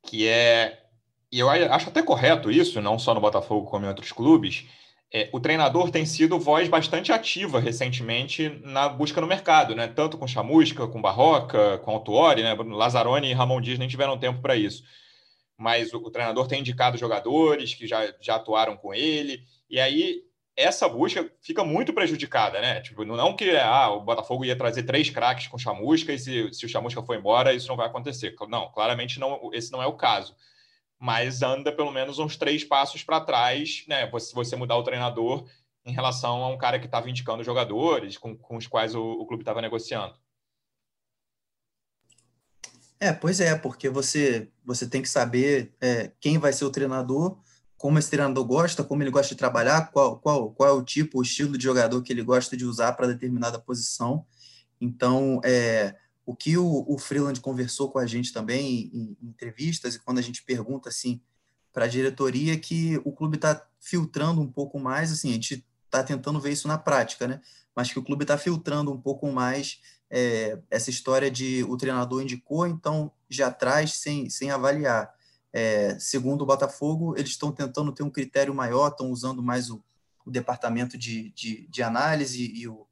que 0.03 0.27
é, 0.27 0.83
e 1.31 1.39
eu 1.39 1.49
acho 1.49 1.89
até 1.89 2.01
correto 2.01 2.51
isso, 2.51 2.81
não 2.81 2.99
só 2.99 3.13
no 3.13 3.21
Botafogo 3.21 3.67
como 3.67 3.85
em 3.85 3.89
outros 3.89 4.11
clubes, 4.11 4.67
é, 5.17 5.30
o 5.32 5.39
treinador 5.39 5.89
tem 5.89 6.06
sido 6.06 6.39
voz 6.39 6.67
bastante 6.67 7.12
ativa 7.12 7.60
recentemente 7.60 8.49
na 8.63 8.89
busca 8.89 9.21
no 9.21 9.28
mercado, 9.28 9.73
né? 9.75 9.88
Tanto 9.88 10.17
com 10.17 10.28
Chamusca, 10.28 10.88
com 10.88 11.01
Barroca, 11.01 11.78
com 11.80 11.91
Autuori, 11.91 12.43
né? 12.43 12.54
Lazzaroni 12.54 13.30
e 13.30 13.34
Ramon 13.34 13.62
Dias 13.62 13.80
nem 13.80 13.88
tiveram 13.88 14.17
tempo 14.17 14.41
para 14.41 14.56
isso 14.56 14.84
mas 15.58 15.93
o, 15.93 15.97
o, 15.97 16.12
treinador 16.12 16.47
tem 16.47 16.60
indicado 16.60 16.97
jogadores 16.97 17.73
que 17.73 17.88
já, 17.88 18.13
já 18.19 18.36
atuaram 18.36 18.75
com 18.75 18.93
ele, 18.93 19.43
e 19.69 19.80
aí 19.80 20.21
essa 20.56 20.88
busca 20.88 21.30
fica 21.41 21.63
muito 21.63 21.93
prejudicada, 21.93 22.62
né? 22.62 22.80
Tipo, 22.82 23.04
não 23.04 23.36
que 23.36 23.51
ah, 23.58 23.89
o 23.89 24.01
Botafogo 24.01 24.45
ia 24.45 24.56
trazer 24.56 24.84
três 24.84 25.10
craques 25.10 25.47
com 25.47 25.58
chamusca 25.58 26.13
e 26.13 26.19
se, 26.19 26.54
se 26.54 26.65
o 26.65 26.69
chamusca 26.69 27.01
for 27.04 27.15
embora, 27.15 27.54
isso 27.54 27.67
não 27.67 27.75
vai 27.75 27.88
acontecer. 27.88 28.34
Não, 28.47 28.71
claramente 28.71 29.19
não, 29.19 29.49
esse 29.54 29.71
não 29.71 29.84
é 29.84 29.88
o 29.88 29.97
caso. 29.97 30.34
Mas 30.99 31.41
anda 31.41 31.71
pelo 31.71 31.91
menos 31.91 32.19
uns 32.19 32.38
três 32.38 32.63
passos 32.63 33.03
para 33.03 33.21
trás, 33.21 33.84
né? 33.88 34.10
Se 34.19 34.34
você 34.34 34.55
mudar 34.55 34.77
o 34.77 34.84
treinador 34.84 35.45
em 35.86 35.93
relação 35.93 36.43
a 36.43 36.49
um 36.49 36.58
cara 36.58 36.79
que 36.79 36.86
estava 36.86 37.10
indicando 37.10 37.43
jogadores 37.43 38.17
com, 38.17 38.36
com 38.36 38.58
os 38.58 38.65
quais 38.65 38.95
o, 38.95 39.01
o 39.01 39.25
clube 39.25 39.43
estava 39.43 39.62
negociando. 39.62 40.15
É, 42.99 43.12
pois 43.12 43.39
é, 43.39 43.55
porque 43.55 43.89
você, 43.89 44.49
você 44.63 44.88
tem 44.88 45.01
que 45.01 45.10
saber 45.10 45.75
é, 45.81 46.12
quem 46.19 46.38
vai 46.38 46.53
ser 46.53 46.65
o 46.65 46.71
treinador, 46.71 47.38
como 47.77 47.99
esse 47.99 48.10
treinador 48.10 48.45
gosta, 48.45 48.84
como 48.84 49.03
ele 49.03 49.12
gosta 49.12 49.36
de 49.36 49.38
trabalhar, 49.38 49.91
qual, 49.91 50.17
qual, 50.17 50.51
qual 50.51 50.69
é 50.69 50.71
o 50.71 50.84
tipo, 50.84 51.19
o 51.19 51.21
estilo 51.21 51.58
de 51.58 51.63
jogador 51.63 52.01
que 52.01 52.12
ele 52.12 52.23
gosta 52.23 52.55
de 52.55 52.65
usar 52.65 52.93
para 52.93 53.08
determinada 53.08 53.60
posição. 53.60 54.25
Então, 54.79 55.39
é, 55.43 55.95
o 56.25 56.35
que 56.35 56.57
o, 56.57 56.85
o 56.88 56.97
Freeland 56.97 57.39
conversou 57.39 57.91
com 57.91 57.99
a 57.99 58.05
gente 58.05 58.33
também 58.33 58.89
em, 58.93 59.17
em 59.21 59.29
entrevistas, 59.29 59.95
e 59.95 59.99
quando 59.99 60.17
a 60.17 60.21
gente 60.21 60.43
pergunta 60.43 60.89
assim 60.89 61.21
para 61.71 61.85
a 61.85 61.89
diretoria, 61.89 62.57
que 62.57 62.99
o 63.03 63.11
clube 63.11 63.35
está 63.35 63.67
filtrando 63.79 64.41
um 64.41 64.51
pouco 64.51 64.79
mais, 64.79 65.11
assim, 65.11 65.29
a 65.29 65.33
gente 65.33 65.65
está 65.85 66.03
tentando 66.03 66.39
ver 66.39 66.51
isso 66.51 66.67
na 66.67 66.77
prática, 66.77 67.27
né? 67.27 67.41
Mas 67.75 67.91
que 67.91 67.99
o 67.99 68.03
clube 68.03 68.23
está 68.23 68.38
filtrando 68.38 68.91
um 68.91 68.99
pouco 68.99 69.29
mais 69.31 69.79
é, 70.09 70.57
essa 70.71 70.89
história 70.89 71.29
de 71.29 71.63
o 71.65 71.75
treinador 71.77 72.21
indicou, 72.21 72.65
então 72.65 73.11
já 73.29 73.51
traz 73.51 73.95
sem, 73.95 74.29
sem 74.29 74.51
avaliar. 74.51 75.13
É, 75.51 75.97
segundo 75.99 76.41
o 76.41 76.45
Botafogo, 76.45 77.15
eles 77.17 77.31
estão 77.31 77.51
tentando 77.51 77.91
ter 77.91 78.03
um 78.03 78.09
critério 78.09 78.53
maior, 78.53 78.89
estão 78.89 79.09
usando 79.09 79.41
mais 79.41 79.69
o, 79.69 79.83
o 80.25 80.31
departamento 80.31 80.97
de, 80.97 81.29
de, 81.31 81.67
de, 81.67 81.83
análise 81.83 82.51
e 82.53 82.67
o, 82.67 82.85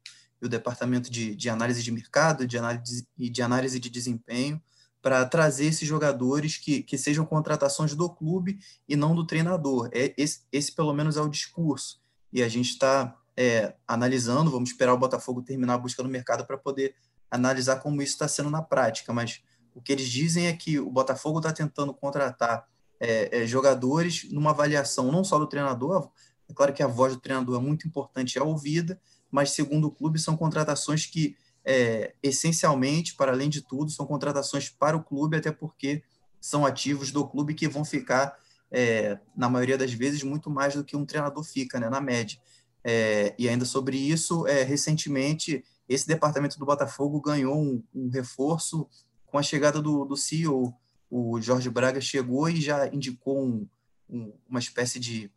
e 0.44 0.46
o 0.46 0.50
departamento 0.50 1.10
de, 1.10 1.34
de 1.34 1.48
análise 1.48 1.82
de 1.82 1.90
mercado 1.90 2.46
de 2.46 2.58
análise, 2.58 3.06
e 3.18 3.30
de 3.30 3.42
análise 3.42 3.80
de 3.80 3.88
desempenho 3.88 4.60
para 5.00 5.24
trazer 5.26 5.66
esses 5.66 5.86
jogadores 5.86 6.56
que, 6.56 6.82
que 6.82 6.96
sejam 6.96 7.26
contratações 7.26 7.94
do 7.94 8.08
clube 8.08 8.58
e 8.88 8.96
não 8.96 9.14
do 9.14 9.26
treinador. 9.26 9.90
É, 9.92 10.14
esse, 10.16 10.40
esse, 10.50 10.72
pelo 10.72 10.94
menos, 10.94 11.16
é 11.16 11.20
o 11.20 11.28
discurso. 11.28 12.00
E 12.32 12.42
a 12.42 12.48
gente 12.48 12.70
está 12.70 13.14
é, 13.36 13.74
analisando, 13.86 14.50
vamos 14.50 14.70
esperar 14.70 14.94
o 14.94 14.98
Botafogo 14.98 15.42
terminar 15.42 15.74
a 15.74 15.78
busca 15.78 16.02
no 16.02 16.08
mercado 16.08 16.46
para 16.46 16.56
poder 16.56 16.94
analisar 17.30 17.76
como 17.76 18.00
isso 18.00 18.12
está 18.12 18.28
sendo 18.28 18.48
na 18.48 18.62
prática, 18.62 19.12
mas 19.12 19.42
o 19.74 19.80
que 19.82 19.92
eles 19.92 20.08
dizem 20.08 20.46
é 20.46 20.52
que 20.52 20.78
o 20.78 20.90
Botafogo 20.90 21.38
está 21.38 21.52
tentando 21.52 21.92
contratar 21.92 22.66
é, 23.00 23.42
é, 23.42 23.46
jogadores 23.46 24.30
numa 24.30 24.50
avaliação 24.50 25.10
não 25.10 25.24
só 25.24 25.38
do 25.38 25.48
treinador, 25.48 26.10
é 26.48 26.54
claro 26.54 26.72
que 26.72 26.82
a 26.82 26.86
voz 26.86 27.14
do 27.14 27.20
treinador 27.20 27.60
é 27.60 27.62
muito 27.62 27.86
importante, 27.88 28.38
é 28.38 28.42
ouvida, 28.42 29.00
mas 29.34 29.50
segundo 29.50 29.88
o 29.88 29.90
clube 29.90 30.16
são 30.16 30.36
contratações 30.36 31.06
que 31.06 31.36
é, 31.64 32.14
essencialmente, 32.22 33.16
para 33.16 33.32
além 33.32 33.50
de 33.50 33.62
tudo, 33.62 33.90
são 33.90 34.06
contratações 34.06 34.68
para 34.68 34.96
o 34.96 35.02
clube, 35.02 35.36
até 35.36 35.50
porque 35.50 36.04
são 36.40 36.64
ativos 36.64 37.10
do 37.10 37.26
clube 37.26 37.52
que 37.52 37.66
vão 37.66 37.84
ficar, 37.84 38.38
é, 38.70 39.18
na 39.36 39.50
maioria 39.50 39.76
das 39.76 39.92
vezes, 39.92 40.22
muito 40.22 40.48
mais 40.48 40.74
do 40.74 40.84
que 40.84 40.96
um 40.96 41.04
treinador 41.04 41.42
fica, 41.42 41.80
né, 41.80 41.90
na 41.90 42.00
média. 42.00 42.38
É, 42.84 43.34
e 43.36 43.48
ainda 43.48 43.64
sobre 43.64 43.96
isso, 43.96 44.46
é, 44.46 44.62
recentemente, 44.62 45.64
esse 45.88 46.06
departamento 46.06 46.56
do 46.56 46.64
Botafogo 46.64 47.20
ganhou 47.20 47.60
um, 47.60 47.82
um 47.92 48.08
reforço 48.10 48.88
com 49.26 49.36
a 49.36 49.42
chegada 49.42 49.82
do, 49.82 50.04
do 50.04 50.16
CEO. 50.16 50.72
O 51.10 51.40
Jorge 51.40 51.68
Braga 51.68 52.00
chegou 52.00 52.48
e 52.48 52.60
já 52.60 52.86
indicou 52.86 53.44
um, 53.44 53.66
um, 54.08 54.32
uma 54.48 54.60
espécie 54.60 55.00
de, 55.00 55.28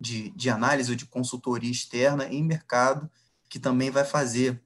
de, 0.00 0.30
de 0.30 0.48
análise 0.48 0.90
ou 0.90 0.96
de 0.96 1.04
consultoria 1.04 1.70
externa 1.70 2.24
em 2.32 2.42
mercado, 2.42 3.10
que 3.52 3.58
também 3.58 3.90
vai 3.90 4.02
fazer 4.02 4.62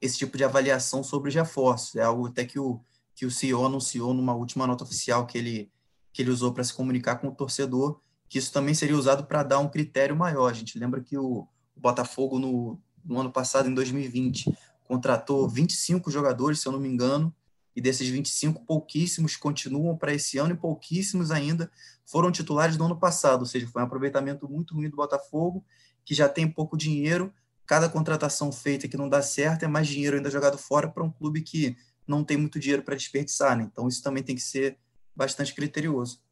esse 0.00 0.18
tipo 0.18 0.36
de 0.36 0.42
avaliação 0.42 1.04
sobre 1.04 1.28
os 1.28 1.34
reforços. 1.36 1.94
É 1.94 2.02
algo 2.02 2.26
até 2.26 2.44
que 2.44 2.58
o, 2.58 2.80
que 3.14 3.24
o 3.24 3.30
CEO 3.30 3.64
anunciou 3.64 4.12
numa 4.12 4.34
última 4.34 4.66
nota 4.66 4.82
oficial 4.82 5.24
que 5.24 5.38
ele, 5.38 5.70
que 6.12 6.20
ele 6.20 6.30
usou 6.32 6.52
para 6.52 6.64
se 6.64 6.74
comunicar 6.74 7.20
com 7.20 7.28
o 7.28 7.32
torcedor, 7.32 8.00
que 8.28 8.36
isso 8.36 8.52
também 8.52 8.74
seria 8.74 8.96
usado 8.96 9.24
para 9.24 9.44
dar 9.44 9.60
um 9.60 9.68
critério 9.68 10.16
maior. 10.16 10.50
A 10.50 10.52
gente 10.52 10.76
lembra 10.76 11.00
que 11.00 11.16
o, 11.16 11.46
o 11.76 11.80
Botafogo, 11.80 12.40
no, 12.40 12.82
no 13.04 13.20
ano 13.20 13.30
passado, 13.30 13.68
em 13.68 13.74
2020, 13.74 14.52
contratou 14.82 15.48
25 15.48 16.10
jogadores, 16.10 16.58
se 16.58 16.66
eu 16.66 16.72
não 16.72 16.80
me 16.80 16.88
engano, 16.88 17.32
e 17.76 17.80
desses 17.80 18.08
25, 18.08 18.64
pouquíssimos 18.66 19.36
continuam 19.36 19.96
para 19.96 20.12
esse 20.12 20.38
ano 20.38 20.54
e 20.54 20.56
pouquíssimos 20.56 21.30
ainda 21.30 21.70
foram 22.04 22.32
titulares 22.32 22.76
do 22.76 22.84
ano 22.84 22.98
passado, 22.98 23.42
ou 23.42 23.46
seja, 23.46 23.68
foi 23.68 23.80
um 23.80 23.84
aproveitamento 23.84 24.48
muito 24.48 24.74
ruim 24.74 24.90
do 24.90 24.96
Botafogo, 24.96 25.64
que 26.04 26.16
já 26.16 26.28
tem 26.28 26.50
pouco 26.50 26.76
dinheiro, 26.76 27.32
cada 27.68 27.86
contratação 27.86 28.50
feita 28.50 28.88
que 28.88 28.96
não 28.96 29.10
dá 29.10 29.20
certo 29.20 29.62
é 29.62 29.68
mais 29.68 29.86
dinheiro 29.86 30.16
ainda 30.16 30.30
jogado 30.30 30.56
fora 30.56 30.88
para 30.88 31.04
um 31.04 31.10
clube 31.10 31.42
que 31.42 31.76
não 32.06 32.24
tem 32.24 32.38
muito 32.38 32.58
dinheiro 32.58 32.82
para 32.82 32.96
desperdiçar, 32.96 33.54
né? 33.54 33.68
Então 33.70 33.86
isso 33.86 34.02
também 34.02 34.22
tem 34.22 34.34
que 34.34 34.40
ser 34.40 34.78
bastante 35.14 35.54
criterioso. 35.54 36.22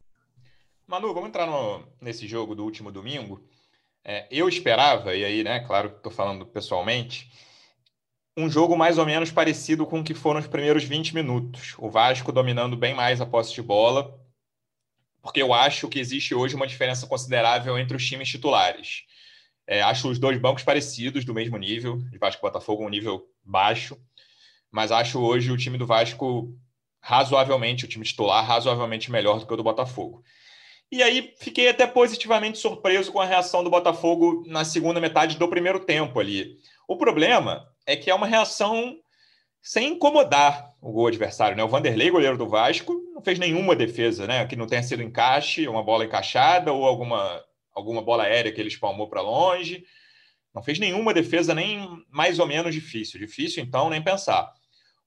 Manu, 0.87 1.13
vamos 1.13 1.29
entrar 1.29 1.45
no, 1.45 1.87
nesse 2.01 2.27
jogo 2.27 2.55
do 2.55 2.63
último 2.63 2.91
domingo. 2.91 3.47
É, 4.03 4.27
eu 4.31 4.49
esperava, 4.49 5.13
e 5.15 5.23
aí, 5.23 5.43
né, 5.43 5.59
claro 5.59 5.91
que 5.91 5.97
estou 5.97 6.11
falando 6.11 6.43
pessoalmente, 6.43 7.31
um 8.35 8.49
jogo 8.49 8.75
mais 8.75 8.97
ou 8.97 9.05
menos 9.05 9.29
parecido 9.29 9.85
com 9.85 9.99
o 9.99 10.03
que 10.03 10.15
foram 10.15 10.39
os 10.39 10.47
primeiros 10.47 10.85
20 10.85 11.13
minutos. 11.13 11.75
O 11.77 11.87
Vasco 11.87 12.31
dominando 12.31 12.75
bem 12.75 12.95
mais 12.95 13.21
a 13.21 13.27
posse 13.27 13.53
de 13.53 13.61
bola, 13.61 14.19
porque 15.21 15.41
eu 15.41 15.53
acho 15.53 15.87
que 15.87 15.99
existe 15.99 16.33
hoje 16.33 16.55
uma 16.55 16.65
diferença 16.65 17.05
considerável 17.05 17.77
entre 17.77 17.95
os 17.95 18.03
times 18.03 18.27
titulares. 18.27 19.03
É, 19.67 19.81
acho 19.81 20.09
os 20.09 20.17
dois 20.17 20.39
bancos 20.39 20.63
parecidos, 20.63 21.25
do 21.25 21.33
mesmo 21.33 21.57
nível, 21.57 21.97
de 21.97 22.17
Vasco 22.17 22.39
e 22.39 22.47
Botafogo, 22.47 22.85
um 22.85 22.89
nível 22.89 23.27
baixo, 23.43 23.97
mas 24.71 24.91
acho 24.91 25.19
hoje 25.19 25.51
o 25.51 25.57
time 25.57 25.77
do 25.77 25.85
Vasco 25.85 26.55
razoavelmente, 27.01 27.85
o 27.85 27.87
time 27.87 28.05
titular 28.05 28.45
razoavelmente 28.45 29.11
melhor 29.11 29.39
do 29.39 29.45
que 29.45 29.53
o 29.53 29.57
do 29.57 29.63
Botafogo. 29.63 30.23
E 30.89 31.03
aí 31.03 31.33
fiquei 31.37 31.67
até 31.67 31.85
positivamente 31.85 32.57
surpreso 32.57 33.11
com 33.11 33.19
a 33.19 33.25
reação 33.25 33.63
do 33.63 33.69
Botafogo 33.69 34.43
na 34.47 34.63
segunda 34.63 35.01
metade 35.01 35.37
do 35.37 35.47
primeiro 35.49 35.81
tempo 35.81 36.19
ali. 36.19 36.57
O 36.87 36.95
problema 36.95 37.67
é 37.85 37.95
que 37.95 38.09
é 38.09 38.15
uma 38.15 38.27
reação 38.27 38.97
sem 39.61 39.93
incomodar 39.93 40.73
o 40.81 40.93
gol 40.93 41.07
adversário. 41.07 41.57
Né? 41.57 41.63
O 41.63 41.67
Vanderlei, 41.67 42.09
goleiro 42.09 42.37
do 42.37 42.47
Vasco, 42.47 42.93
não 43.13 43.21
fez 43.21 43.37
nenhuma 43.37 43.75
defesa, 43.75 44.25
né? 44.25 44.45
que 44.45 44.55
não 44.55 44.65
tenha 44.65 44.81
sido 44.81 45.03
encaixe, 45.03 45.67
uma 45.67 45.83
bola 45.83 46.05
encaixada 46.05 46.71
ou 46.71 46.85
alguma, 46.85 47.43
alguma 47.77 48.01
bola 48.01 48.23
aérea 48.23 48.51
que 48.51 48.59
ele 48.59 48.69
espalmou 48.69 49.07
para 49.07 49.21
longe. 49.21 49.85
Não 50.53 50.63
fez 50.63 50.79
nenhuma 50.79 51.13
defesa 51.13 51.53
nem 51.53 51.87
mais 52.09 52.39
ou 52.39 52.47
menos 52.47 52.73
difícil. 52.73 53.19
Difícil, 53.19 53.63
então, 53.63 53.89
nem 53.89 54.01
pensar. 54.01 54.51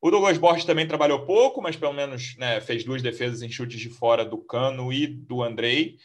O 0.00 0.10
Douglas 0.10 0.38
Borges 0.38 0.64
também 0.64 0.86
trabalhou 0.86 1.26
pouco, 1.26 1.60
mas 1.60 1.76
pelo 1.76 1.92
menos 1.92 2.36
né, 2.38 2.60
fez 2.60 2.84
duas 2.84 3.02
defesas 3.02 3.42
em 3.42 3.50
chutes 3.50 3.80
de 3.80 3.90
fora 3.90 4.24
do 4.24 4.38
Cano 4.38 4.92
e 4.92 5.06
do 5.06 5.42
Andrei. 5.42 5.96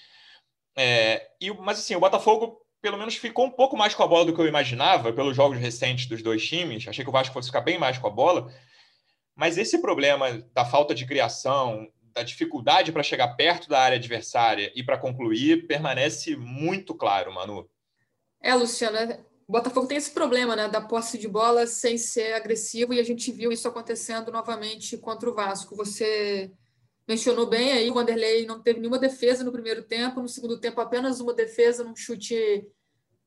É, 0.75 1.29
e, 1.39 1.53
mas 1.53 1.79
assim, 1.79 1.95
o 1.95 1.99
Botafogo 1.99 2.59
pelo 2.81 2.97
menos 2.97 3.15
ficou 3.15 3.45
um 3.45 3.51
pouco 3.51 3.77
mais 3.77 3.95
com 3.95 4.03
a 4.03 4.07
bola 4.07 4.25
do 4.25 4.33
que 4.33 4.39
eu 4.39 4.47
imaginava, 4.47 5.13
pelos 5.13 5.35
jogos 5.35 5.57
recentes 5.57 6.07
dos 6.07 6.21
dois 6.21 6.45
times. 6.45 6.87
Achei 6.87 7.03
que 7.03 7.09
o 7.09 7.13
Vasco 7.13 7.33
fosse 7.33 7.47
ficar 7.47 7.61
bem 7.61 7.79
mais 7.79 7.97
com 7.97 8.07
a 8.07 8.11
bola. 8.11 8.51
Mas 9.35 9.57
esse 9.57 9.81
problema 9.81 10.31
da 10.53 10.65
falta 10.65 10.93
de 10.93 11.05
criação, 11.05 11.87
da 12.15 12.23
dificuldade 12.23 12.93
para 12.93 13.03
chegar 13.03 13.35
perto 13.35 13.67
da 13.67 13.79
área 13.79 13.97
adversária 13.97 14.71
e 14.73 14.81
para 14.81 14.97
concluir, 14.97 15.67
permanece 15.67 16.35
muito 16.37 16.95
claro, 16.95 17.33
Manu. 17.33 17.69
É, 18.41 18.55
Luciana, 18.55 19.19
o 19.45 19.51
Botafogo 19.51 19.85
tem 19.85 19.97
esse 19.97 20.11
problema, 20.11 20.55
né, 20.55 20.69
da 20.69 20.79
posse 20.79 21.17
de 21.17 21.27
bola 21.27 21.67
sem 21.67 21.97
ser 21.97 22.33
agressivo, 22.33 22.93
e 22.93 22.99
a 23.01 23.03
gente 23.03 23.31
viu 23.33 23.51
isso 23.51 23.67
acontecendo 23.67 24.31
novamente 24.31 24.97
contra 24.97 25.29
o 25.29 25.33
Vasco. 25.33 25.75
Você 25.75 26.49
mencionou 27.05 27.47
bem 27.47 27.73
aí, 27.73 27.91
o 27.91 27.93
Vanderlei 27.93 28.45
não 28.45 28.61
teve 28.61 28.79
nenhuma 28.79 28.97
defesa 28.97 29.43
no 29.43 29.51
primeiro 29.51 29.83
tempo, 29.83 30.21
no 30.21 30.29
segundo 30.29 30.57
tempo 30.57 30.79
apenas 30.79 31.19
uma 31.19 31.33
defesa 31.33 31.83
num 31.83 31.95
chute 31.95 32.65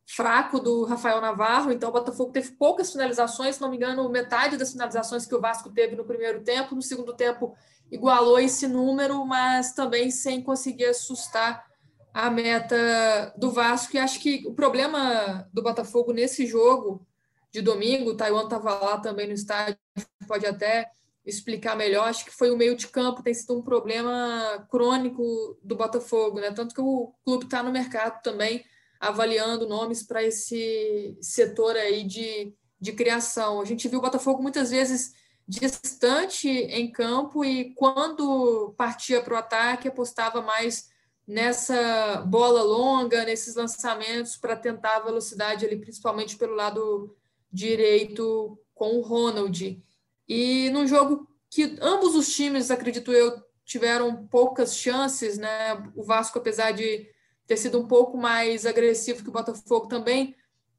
fraco 0.09 0.59
do 0.59 0.85
Rafael 0.85 1.21
Navarro, 1.21 1.71
então 1.71 1.91
o 1.91 1.93
Botafogo 1.93 2.33
teve 2.33 2.53
poucas 2.53 2.91
finalizações, 2.91 3.57
se 3.57 3.61
não 3.61 3.69
me 3.71 3.77
engano, 3.77 4.09
metade 4.09 4.57
das 4.57 4.73
finalizações 4.73 5.27
que 5.27 5.35
o 5.35 5.41
Vasco 5.41 5.71
teve 5.71 5.95
no 5.95 6.05
primeiro 6.05 6.43
tempo, 6.43 6.75
no 6.75 6.81
segundo 6.81 7.15
tempo 7.15 7.55
igualou 7.91 8.39
esse 8.41 8.67
número, 8.67 9.23
mas 9.27 9.75
também 9.75 10.11
sem 10.11 10.43
conseguir 10.43 10.87
assustar 10.87 11.67
a 12.13 12.31
meta 12.31 13.35
do 13.37 13.51
Vasco. 13.51 13.97
E 13.97 13.99
acho 13.99 14.19
que 14.21 14.45
o 14.47 14.55
problema 14.55 15.47
do 15.53 15.63
Botafogo 15.63 16.13
nesse 16.13 16.47
jogo 16.47 17.07
de 17.53 17.61
domingo, 17.61 18.11
o 18.11 18.17
Taiwan 18.17 18.45
estava 18.45 18.75
lá 18.79 18.99
também 18.99 19.27
no 19.27 19.35
estádio, 19.35 19.79
pode 20.27 20.47
até 20.47 20.91
explicar 21.25 21.77
melhor. 21.77 22.09
Acho 22.09 22.25
que 22.25 22.31
foi 22.31 22.51
o 22.51 22.57
meio 22.57 22.75
de 22.75 22.89
campo, 22.89 23.23
tem 23.23 23.35
sido 23.35 23.59
um 23.59 23.63
problema 23.63 24.67
crônico 24.71 25.59
do 25.63 25.77
Botafogo, 25.77 26.41
né? 26.41 26.51
Tanto 26.51 26.75
que 26.75 26.81
o 26.81 27.13
clube 27.25 27.45
está 27.45 27.63
no 27.63 27.71
mercado 27.71 28.23
também 28.23 28.65
avaliando 29.01 29.69
nomes 29.69 30.03
para 30.03 30.23
esse 30.23 31.17
setor 31.21 31.77
aí 31.77 32.05
de, 32.05 32.53
de 32.81 32.93
criação. 32.93 33.61
A 33.61 33.65
gente 33.65 33.89
viu 33.89 33.99
o 33.99 34.03
Botafogo 34.03 34.43
muitas 34.43 34.71
vezes 34.71 35.15
distante 35.47 36.49
em 36.49 36.93
campo 36.93 37.45
e 37.45 37.73
quando 37.75 38.75
partia 38.77 39.23
para 39.23 39.35
o 39.35 39.39
ataque 39.39 39.89
apostava 39.89 40.43
mais 40.43 40.91
nessa 41.27 42.23
bola 42.27 42.63
longa, 42.63 43.25
nesses 43.25 43.55
lançamentos 43.55 44.37
para 44.37 44.57
tentar 44.57 44.97
a 44.97 45.01
velocidade 45.01 45.65
ali, 45.65 45.77
principalmente 45.77 46.37
pelo 46.37 46.55
lado 46.55 47.17
direito 47.53 48.59
com 48.75 48.97
o 48.97 49.01
Ronald. 49.01 49.83
E 50.29 50.71
num 50.71 50.87
jogo 50.87 51.29
que 51.51 51.77
ambos 51.81 52.15
os 52.15 52.35
times, 52.35 52.71
acredito 52.71 53.13
eu, 53.13 53.43
tiveram 53.65 54.27
poucas 54.27 54.77
chances, 54.77 55.39
né? 55.39 55.75
O 55.95 56.03
Vasco, 56.03 56.39
apesar 56.39 56.73
de 56.73 57.07
ter 57.49 57.57
sido 57.57 57.81
um 57.81 57.89
pouco 57.89 58.17
mais 58.17 58.67
agressivo 58.67 59.23
que 59.23 59.31
o 59.31 59.33
Botafogo 59.33 59.89
também, 59.89 60.37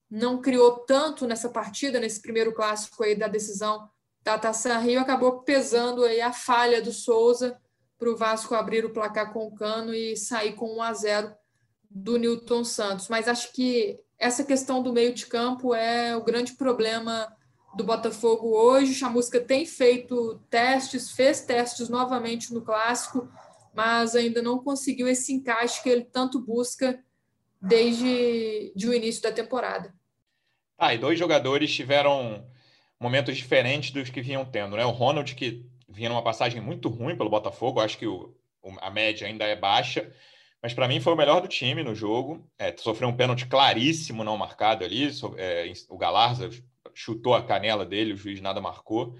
não 0.10 0.40
criou 0.40 0.80
tanto 0.80 1.28
nessa 1.28 1.50
partida, 1.50 2.00
nesse 2.00 2.22
primeiro 2.22 2.54
clássico 2.54 3.04
aí 3.04 3.16
da 3.16 3.28
decisão 3.28 3.90
da 4.24 4.38
Taça 4.38 4.78
Rio, 4.78 5.00
acabou 5.02 5.42
pesando 5.42 6.04
aí 6.04 6.22
a 6.22 6.32
falha 6.32 6.82
do 6.82 6.92
Souza 6.92 7.60
para 7.98 8.10
o 8.10 8.16
Vasco 8.16 8.56
abrir 8.56 8.86
o 8.86 8.94
placar 8.94 9.34
com 9.34 9.46
o 9.46 9.54
Cano 9.54 9.94
e 9.94 10.16
sair 10.16 10.54
com 10.54 10.78
1 10.78 10.82
a 10.82 10.94
0 10.94 11.36
do 11.90 12.18
Newton 12.18 12.64
Santos. 12.64 13.08
Mas 13.08 13.28
acho 13.28 13.52
que 13.52 14.00
essa 14.18 14.44
questão 14.44 14.82
do 14.82 14.94
meio 14.94 15.14
de 15.14 15.26
campo 15.26 15.74
é 15.74 16.16
o 16.16 16.24
grande 16.24 16.54
problema 16.54 17.36
do 17.76 17.84
Botafogo 17.84 18.50
hoje. 18.50 18.94
Chamusca 18.94 19.40
tem 19.40 19.66
feito 19.66 20.40
testes, 20.50 21.12
fez 21.12 21.42
testes 21.42 21.90
novamente 21.90 22.54
no 22.54 22.62
clássico, 22.62 23.28
mas 23.74 24.16
ainda 24.16 24.42
não 24.42 24.60
conseguiu 24.60 25.08
esse 25.08 25.34
encaixe 25.34 25.82
que 25.82 25.90
ele 25.90 26.04
tanto 26.04 26.40
busca 26.40 27.04
desde 27.62 28.72
de 28.76 28.88
o 28.88 28.94
início 28.94 29.22
da 29.22 29.32
temporada. 29.32 29.94
Ah, 30.78 30.94
e 30.94 30.98
dois 30.98 31.20
jogadores 31.20 31.74
tiveram 31.74 32.46
momentos 33.00 33.36
diferentes 33.36 33.92
dos 33.92 34.10
que 34.10 34.22
vinham 34.22 34.46
tendo, 34.46 34.76
né? 34.76 34.86
O 34.86 34.92
Ronald, 34.92 35.36
que 35.36 35.66
vinha 35.88 36.10
numa 36.10 36.24
passagem 36.24 36.62
muito 36.62 36.88
ruim 36.90 37.18
pelo 37.18 37.30
Botafogo, 37.30 37.80
acho 37.80 37.98
que 37.98 38.08
o, 38.08 38.34
a 38.80 38.90
média 38.90 39.28
ainda 39.28 39.46
é 39.46 39.56
baixa, 39.56 40.12
mas 40.62 40.74
para 40.74 40.88
mim 40.88 41.00
foi 41.00 41.14
o 41.14 41.18
melhor 41.18 41.42
do 41.42 41.48
time 41.48 41.84
no 41.84 41.96
jogo. 41.96 42.46
É, 42.58 42.76
sofreu 42.78 43.10
um 43.10 43.16
pênalti 43.16 43.46
claríssimo 43.48 44.24
não 44.24 44.38
marcado 44.38 44.84
ali, 44.84 45.10
é, 45.38 45.72
o 45.90 45.98
Galarza 45.98 46.50
chutou 46.94 47.34
a 47.34 47.44
canela 47.44 47.86
dele, 47.86 48.14
o 48.14 48.18
juiz 48.18 48.42
nada 48.42 48.62
marcou. 48.62 49.18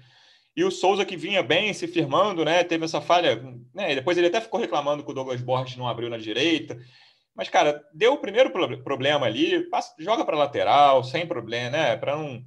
E 0.60 0.64
o 0.64 0.70
Souza, 0.70 1.06
que 1.06 1.16
vinha 1.16 1.42
bem, 1.42 1.72
se 1.72 1.88
firmando, 1.88 2.44
né? 2.44 2.62
Teve 2.62 2.84
essa 2.84 3.00
falha. 3.00 3.42
Né, 3.72 3.94
depois 3.94 4.18
ele 4.18 4.26
até 4.26 4.42
ficou 4.42 4.60
reclamando 4.60 5.02
que 5.02 5.10
o 5.10 5.14
Douglas 5.14 5.40
Borges 5.40 5.78
não 5.78 5.88
abriu 5.88 6.10
na 6.10 6.18
direita. 6.18 6.78
Mas, 7.34 7.48
cara, 7.48 7.82
deu 7.94 8.12
o 8.12 8.18
primeiro 8.18 8.52
problema 8.84 9.24
ali, 9.24 9.62
passa, 9.70 9.94
joga 9.98 10.22
para 10.22 10.36
lateral, 10.36 11.02
sem 11.02 11.26
problema, 11.26 11.70
né? 11.70 11.96
Para 11.96 12.14
não 12.14 12.44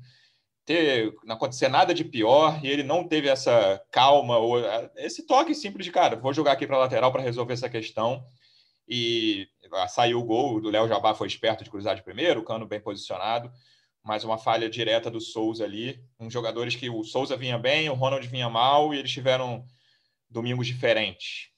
ter, 0.64 1.12
não 1.26 1.34
acontecer 1.34 1.70
nada 1.70 1.92
de 1.92 2.06
pior 2.06 2.64
e 2.64 2.68
ele 2.68 2.84
não 2.84 3.04
teve 3.04 3.28
essa 3.30 3.84
calma 3.90 4.38
ou 4.38 4.60
esse 4.96 5.26
toque 5.26 5.56
simples 5.56 5.84
de 5.84 5.92
cara, 5.92 6.16
vou 6.16 6.36
jogar 6.36 6.52
aqui 6.52 6.68
para 6.68 6.78
lateral 6.78 7.12
para 7.12 7.24
resolver 7.24 7.54
essa 7.54 7.68
questão. 7.68 8.24
E 8.88 9.48
saiu 9.88 10.20
o 10.20 10.24
gol, 10.24 10.62
do 10.62 10.70
Léo 10.70 10.88
Jabá 10.88 11.16
foi 11.16 11.28
esperto 11.28 11.64
de 11.64 11.70
cruzar 11.72 11.96
de 11.96 12.04
primeiro, 12.04 12.42
o 12.42 12.44
Cano 12.44 12.68
bem 12.68 12.80
posicionado, 12.80 13.52
mas 14.04 14.24
uma 14.24 14.38
falha 14.38 14.70
direta 14.70 15.10
do 15.10 15.22
Souza 15.22 15.64
ali, 15.64 16.04
uns 16.20 16.34
jogadores 16.34 16.76
que 16.76 16.90
o 16.90 17.04
Souza 17.04 17.38
vinha 17.38 17.58
bem, 17.58 17.90
o 17.90 17.94
Ronald 17.94 18.28
vinha 18.28 18.50
mal 18.50 18.94
e 18.94 18.98
eles 18.98 19.12
tiveram 19.12 19.66
domingos 20.30 20.68
diferentes. 20.68 21.50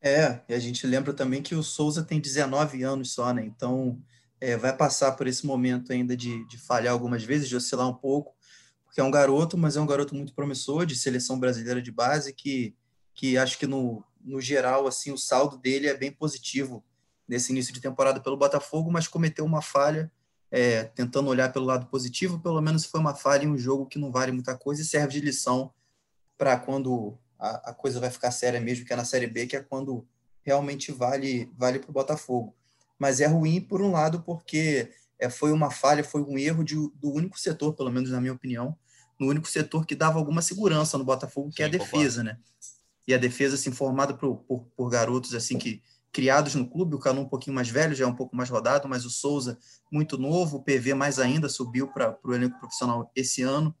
É, 0.00 0.42
e 0.48 0.54
a 0.54 0.58
gente 0.58 0.86
lembra 0.86 1.12
também 1.12 1.42
que 1.42 1.54
o 1.54 1.62
Souza 1.62 2.04
tem 2.04 2.20
19 2.20 2.82
anos 2.84 3.12
só, 3.12 3.32
né? 3.32 3.44
Então, 3.44 4.00
é, 4.40 4.56
vai 4.56 4.76
passar 4.76 5.12
por 5.12 5.26
esse 5.26 5.44
momento 5.44 5.92
ainda 5.92 6.16
de, 6.16 6.46
de 6.46 6.58
falhar 6.58 6.92
algumas 6.92 7.24
vezes, 7.24 7.48
de 7.48 7.56
oscilar 7.56 7.88
um 7.88 7.94
pouco, 7.94 8.36
porque 8.84 9.00
é 9.00 9.04
um 9.04 9.10
garoto, 9.10 9.58
mas 9.58 9.76
é 9.76 9.80
um 9.80 9.86
garoto 9.86 10.14
muito 10.14 10.34
promissor, 10.34 10.86
de 10.86 10.94
seleção 10.94 11.40
brasileira 11.40 11.82
de 11.82 11.90
base, 11.90 12.32
que, 12.32 12.76
que 13.14 13.36
acho 13.36 13.58
que 13.58 13.66
no, 13.66 14.04
no 14.20 14.40
geral, 14.40 14.86
assim, 14.86 15.10
o 15.10 15.18
saldo 15.18 15.56
dele 15.56 15.88
é 15.88 15.96
bem 15.96 16.12
positivo 16.12 16.84
nesse 17.26 17.50
início 17.50 17.72
de 17.72 17.80
temporada 17.80 18.20
pelo 18.20 18.36
Botafogo, 18.36 18.90
mas 18.90 19.08
cometeu 19.08 19.44
uma 19.44 19.60
falha, 19.60 20.12
é, 20.50 20.84
tentando 20.84 21.28
olhar 21.28 21.52
pelo 21.52 21.66
lado 21.66 21.86
positivo, 21.86 22.38
pelo 22.40 22.60
menos 22.60 22.84
foi 22.84 23.00
uma 23.00 23.14
falha 23.14 23.44
em 23.44 23.48
um 23.48 23.58
jogo 23.58 23.86
que 23.86 23.98
não 23.98 24.10
vale 24.10 24.32
muita 24.32 24.56
coisa 24.56 24.82
e 24.82 24.84
serve 24.84 25.14
de 25.14 25.20
lição 25.20 25.72
para 26.38 26.56
quando 26.56 27.18
a, 27.38 27.70
a, 27.70 27.74
coisa 27.74 27.98
vai 27.98 28.10
ficar 28.10 28.30
séria 28.30 28.60
mesmo, 28.60 28.84
que 28.84 28.92
é 28.92 28.96
na 28.96 29.04
Série 29.04 29.26
B, 29.26 29.46
que 29.46 29.56
é 29.56 29.62
quando 29.62 30.06
realmente 30.42 30.92
vale 30.92 31.50
vale 31.56 31.78
para 31.78 31.90
o 31.90 31.92
Botafogo 31.92 32.54
mas 32.98 33.20
é 33.20 33.26
ruim 33.26 33.60
por 33.60 33.82
um 33.82 33.92
lado 33.92 34.22
porque 34.22 34.90
é, 35.18 35.28
foi 35.28 35.52
uma 35.52 35.70
falha, 35.70 36.04
foi 36.04 36.22
um 36.22 36.38
erro 36.38 36.64
de, 36.64 36.74
do 36.74 37.12
único 37.12 37.38
setor, 37.38 37.74
pelo 37.74 37.90
menos 37.90 38.10
na 38.10 38.20
minha 38.20 38.32
opinião, 38.32 38.76
no 39.18 39.28
único 39.28 39.48
setor 39.48 39.86
que 39.86 39.94
dava 39.94 40.18
alguma 40.18 40.42
segurança 40.42 40.98
no 40.98 41.04
Botafogo, 41.04 41.50
que 41.50 41.56
Sim, 41.56 41.62
é 41.62 41.66
a 41.66 41.68
defesa, 41.68 42.22
concordo. 42.22 42.24
né? 42.24 42.38
E 43.08 43.14
a 43.14 43.18
defesa, 43.18 43.54
assim, 43.54 43.70
formada 43.70 44.14
por, 44.14 44.38
por, 44.38 44.66
por, 44.76 44.90
garotos, 44.90 45.32
assim, 45.32 45.56
que 45.58 45.80
criados 46.16 46.54
no 46.54 46.66
clube, 46.66 46.94
o 46.94 46.98
Canu 46.98 47.20
um 47.20 47.28
pouquinho 47.28 47.54
mais 47.54 47.68
velho, 47.68 47.94
já 47.94 48.06
é 48.06 48.08
um 48.08 48.14
pouco 48.14 48.34
mais 48.34 48.48
rodado, 48.48 48.88
mas 48.88 49.04
o 49.04 49.10
Souza 49.10 49.58
muito 49.92 50.16
novo, 50.16 50.56
o 50.56 50.62
PV 50.62 50.94
mais 50.94 51.18
ainda, 51.18 51.46
subiu 51.46 51.88
para 51.88 52.18
o 52.24 52.32
elenco 52.32 52.58
profissional 52.58 53.12
esse 53.14 53.42
ano, 53.42 53.76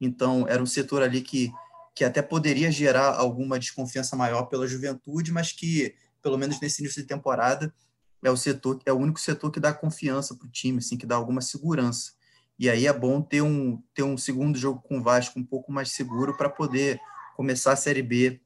então 0.00 0.46
era 0.48 0.62
um 0.62 0.66
setor 0.66 1.02
ali 1.02 1.20
que, 1.20 1.52
que 1.92 2.04
até 2.04 2.22
poderia 2.22 2.70
gerar 2.70 3.16
alguma 3.16 3.58
desconfiança 3.58 4.14
maior 4.14 4.44
pela 4.44 4.68
juventude, 4.68 5.32
mas 5.32 5.50
que, 5.50 5.92
pelo 6.22 6.38
menos 6.38 6.60
nesse 6.60 6.80
início 6.80 7.02
de 7.02 7.08
temporada, 7.08 7.74
é 8.22 8.30
o 8.30 8.36
setor, 8.36 8.78
é 8.86 8.92
o 8.92 8.96
único 8.96 9.18
setor 9.18 9.50
que 9.50 9.58
dá 9.58 9.74
confiança 9.74 10.36
para 10.36 10.46
o 10.46 10.50
time, 10.50 10.78
assim, 10.78 10.96
que 10.96 11.06
dá 11.06 11.16
alguma 11.16 11.40
segurança. 11.40 12.12
E 12.56 12.70
aí 12.70 12.86
é 12.86 12.92
bom 12.92 13.20
ter 13.20 13.42
um, 13.42 13.82
ter 13.92 14.04
um 14.04 14.16
segundo 14.16 14.56
jogo 14.56 14.80
com 14.80 15.00
o 15.00 15.02
Vasco 15.02 15.40
um 15.40 15.44
pouco 15.44 15.72
mais 15.72 15.90
seguro 15.90 16.36
para 16.36 16.48
poder 16.48 17.00
começar 17.34 17.72
a 17.72 17.76
Série 17.76 18.02
B 18.02 18.40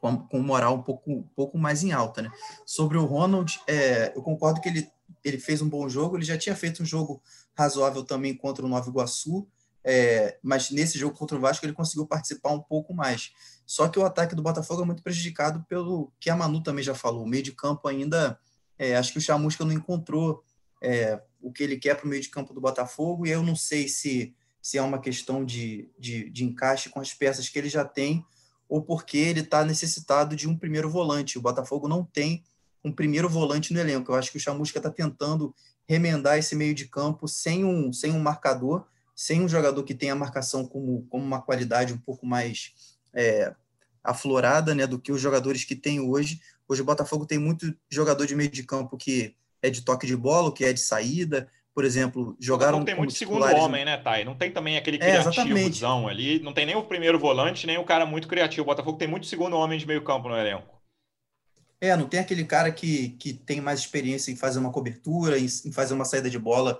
com, 0.00 0.16
com 0.16 0.40
moral 0.40 0.76
um 0.76 0.82
pouco, 0.82 1.12
um 1.12 1.22
pouco 1.22 1.58
mais 1.58 1.84
em 1.84 1.92
alta. 1.92 2.22
Né? 2.22 2.30
Sobre 2.64 2.96
o 2.96 3.04
Ronald, 3.04 3.60
é, 3.66 4.12
eu 4.16 4.22
concordo 4.22 4.60
que 4.60 4.68
ele, 4.68 4.88
ele 5.22 5.38
fez 5.38 5.60
um 5.60 5.68
bom 5.68 5.88
jogo, 5.88 6.16
ele 6.16 6.24
já 6.24 6.38
tinha 6.38 6.56
feito 6.56 6.82
um 6.82 6.86
jogo 6.86 7.22
razoável 7.54 8.02
também 8.02 8.34
contra 8.34 8.64
o 8.64 8.68
Nova 8.68 8.88
Iguaçu, 8.88 9.46
é, 9.84 10.38
mas 10.42 10.70
nesse 10.70 10.98
jogo 10.98 11.16
contra 11.16 11.36
o 11.36 11.40
Vasco 11.40 11.64
ele 11.64 11.72
conseguiu 11.72 12.06
participar 12.06 12.50
um 12.52 12.60
pouco 12.60 12.94
mais. 12.94 13.32
Só 13.66 13.88
que 13.88 13.98
o 13.98 14.04
ataque 14.04 14.34
do 14.34 14.42
Botafogo 14.42 14.82
é 14.82 14.84
muito 14.84 15.02
prejudicado 15.02 15.64
pelo 15.68 16.12
que 16.18 16.30
a 16.30 16.36
Manu 16.36 16.62
também 16.62 16.82
já 16.82 16.94
falou. 16.94 17.24
O 17.24 17.28
meio 17.28 17.42
de 17.42 17.52
campo 17.52 17.86
ainda, 17.86 18.38
é, 18.78 18.96
acho 18.96 19.12
que 19.12 19.18
o 19.18 19.20
Chamusca 19.20 19.64
não 19.64 19.72
encontrou 19.72 20.42
é, 20.82 21.20
o 21.40 21.52
que 21.52 21.62
ele 21.62 21.76
quer 21.76 21.94
para 21.94 22.06
o 22.06 22.08
meio 22.08 22.22
de 22.22 22.28
campo 22.28 22.52
do 22.52 22.60
Botafogo, 22.60 23.26
e 23.26 23.30
eu 23.30 23.42
não 23.42 23.54
sei 23.54 23.86
se, 23.88 24.34
se 24.60 24.78
é 24.78 24.82
uma 24.82 24.98
questão 24.98 25.44
de, 25.44 25.90
de, 25.98 26.30
de 26.30 26.44
encaixe 26.44 26.88
com 26.88 27.00
as 27.00 27.14
peças 27.14 27.48
que 27.48 27.58
ele 27.58 27.68
já 27.68 27.84
tem, 27.84 28.24
ou 28.70 28.80
porque 28.80 29.18
ele 29.18 29.40
está 29.40 29.64
necessitado 29.64 30.36
de 30.36 30.48
um 30.48 30.56
primeiro 30.56 30.88
volante. 30.88 31.36
O 31.36 31.42
Botafogo 31.42 31.88
não 31.88 32.04
tem 32.04 32.44
um 32.84 32.92
primeiro 32.92 33.28
volante 33.28 33.74
no 33.74 33.80
elenco. 33.80 34.12
Eu 34.12 34.16
acho 34.16 34.30
que 34.30 34.36
o 34.36 34.40
Chamusca 34.40 34.78
está 34.78 34.88
tentando 34.88 35.52
remendar 35.88 36.38
esse 36.38 36.54
meio 36.54 36.72
de 36.72 36.86
campo 36.86 37.26
sem 37.26 37.64
um, 37.64 37.92
sem 37.92 38.12
um 38.12 38.20
marcador, 38.20 38.86
sem 39.14 39.42
um 39.42 39.48
jogador 39.48 39.82
que 39.82 39.92
tenha 39.92 40.12
a 40.12 40.16
marcação 40.16 40.64
como, 40.64 41.04
como 41.10 41.24
uma 41.24 41.42
qualidade 41.42 41.92
um 41.92 41.98
pouco 41.98 42.24
mais 42.24 42.72
é, 43.12 43.52
aflorada 44.04 44.72
né, 44.72 44.86
do 44.86 45.00
que 45.00 45.10
os 45.10 45.20
jogadores 45.20 45.64
que 45.64 45.74
tem 45.74 45.98
hoje. 45.98 46.40
Hoje 46.68 46.80
o 46.80 46.84
Botafogo 46.84 47.26
tem 47.26 47.38
muito 47.38 47.74
jogador 47.90 48.24
de 48.24 48.36
meio 48.36 48.50
de 48.50 48.62
campo 48.62 48.96
que 48.96 49.34
é 49.60 49.68
de 49.68 49.82
toque 49.82 50.06
de 50.06 50.16
bola, 50.16 50.54
que 50.54 50.64
é 50.64 50.72
de 50.72 50.80
saída. 50.80 51.48
Por 51.74 51.84
exemplo, 51.84 52.36
jogaram. 52.40 52.78
Não 52.78 52.84
tem 52.84 52.96
muito 52.96 53.12
segundo 53.12 53.44
homem, 53.44 53.84
né, 53.84 53.96
Thay? 53.96 54.24
Não 54.24 54.34
tem 54.34 54.50
também 54.50 54.76
aquele 54.76 54.96
é, 54.96 55.22
criativozão 55.22 56.08
é, 56.08 56.12
ali. 56.12 56.40
Não 56.40 56.52
tem 56.52 56.66
nem 56.66 56.76
o 56.76 56.82
primeiro 56.82 57.18
volante, 57.18 57.66
nem 57.66 57.78
o 57.78 57.84
cara 57.84 58.04
muito 58.04 58.26
criativo. 58.26 58.62
O 58.62 58.66
Botafogo 58.66 58.98
tem 58.98 59.08
muito 59.08 59.26
segundo 59.26 59.56
homem 59.56 59.78
de 59.78 59.86
meio 59.86 60.02
campo 60.02 60.28
no 60.28 60.36
elenco. 60.36 60.80
É, 61.80 61.96
não 61.96 62.08
tem 62.08 62.20
aquele 62.20 62.44
cara 62.44 62.70
que, 62.70 63.10
que 63.10 63.32
tem 63.32 63.60
mais 63.60 63.80
experiência 63.80 64.30
em 64.30 64.36
fazer 64.36 64.58
uma 64.58 64.70
cobertura, 64.70 65.38
em, 65.38 65.46
em 65.46 65.72
fazer 65.72 65.94
uma 65.94 66.04
saída 66.04 66.28
de 66.28 66.38
bola 66.38 66.78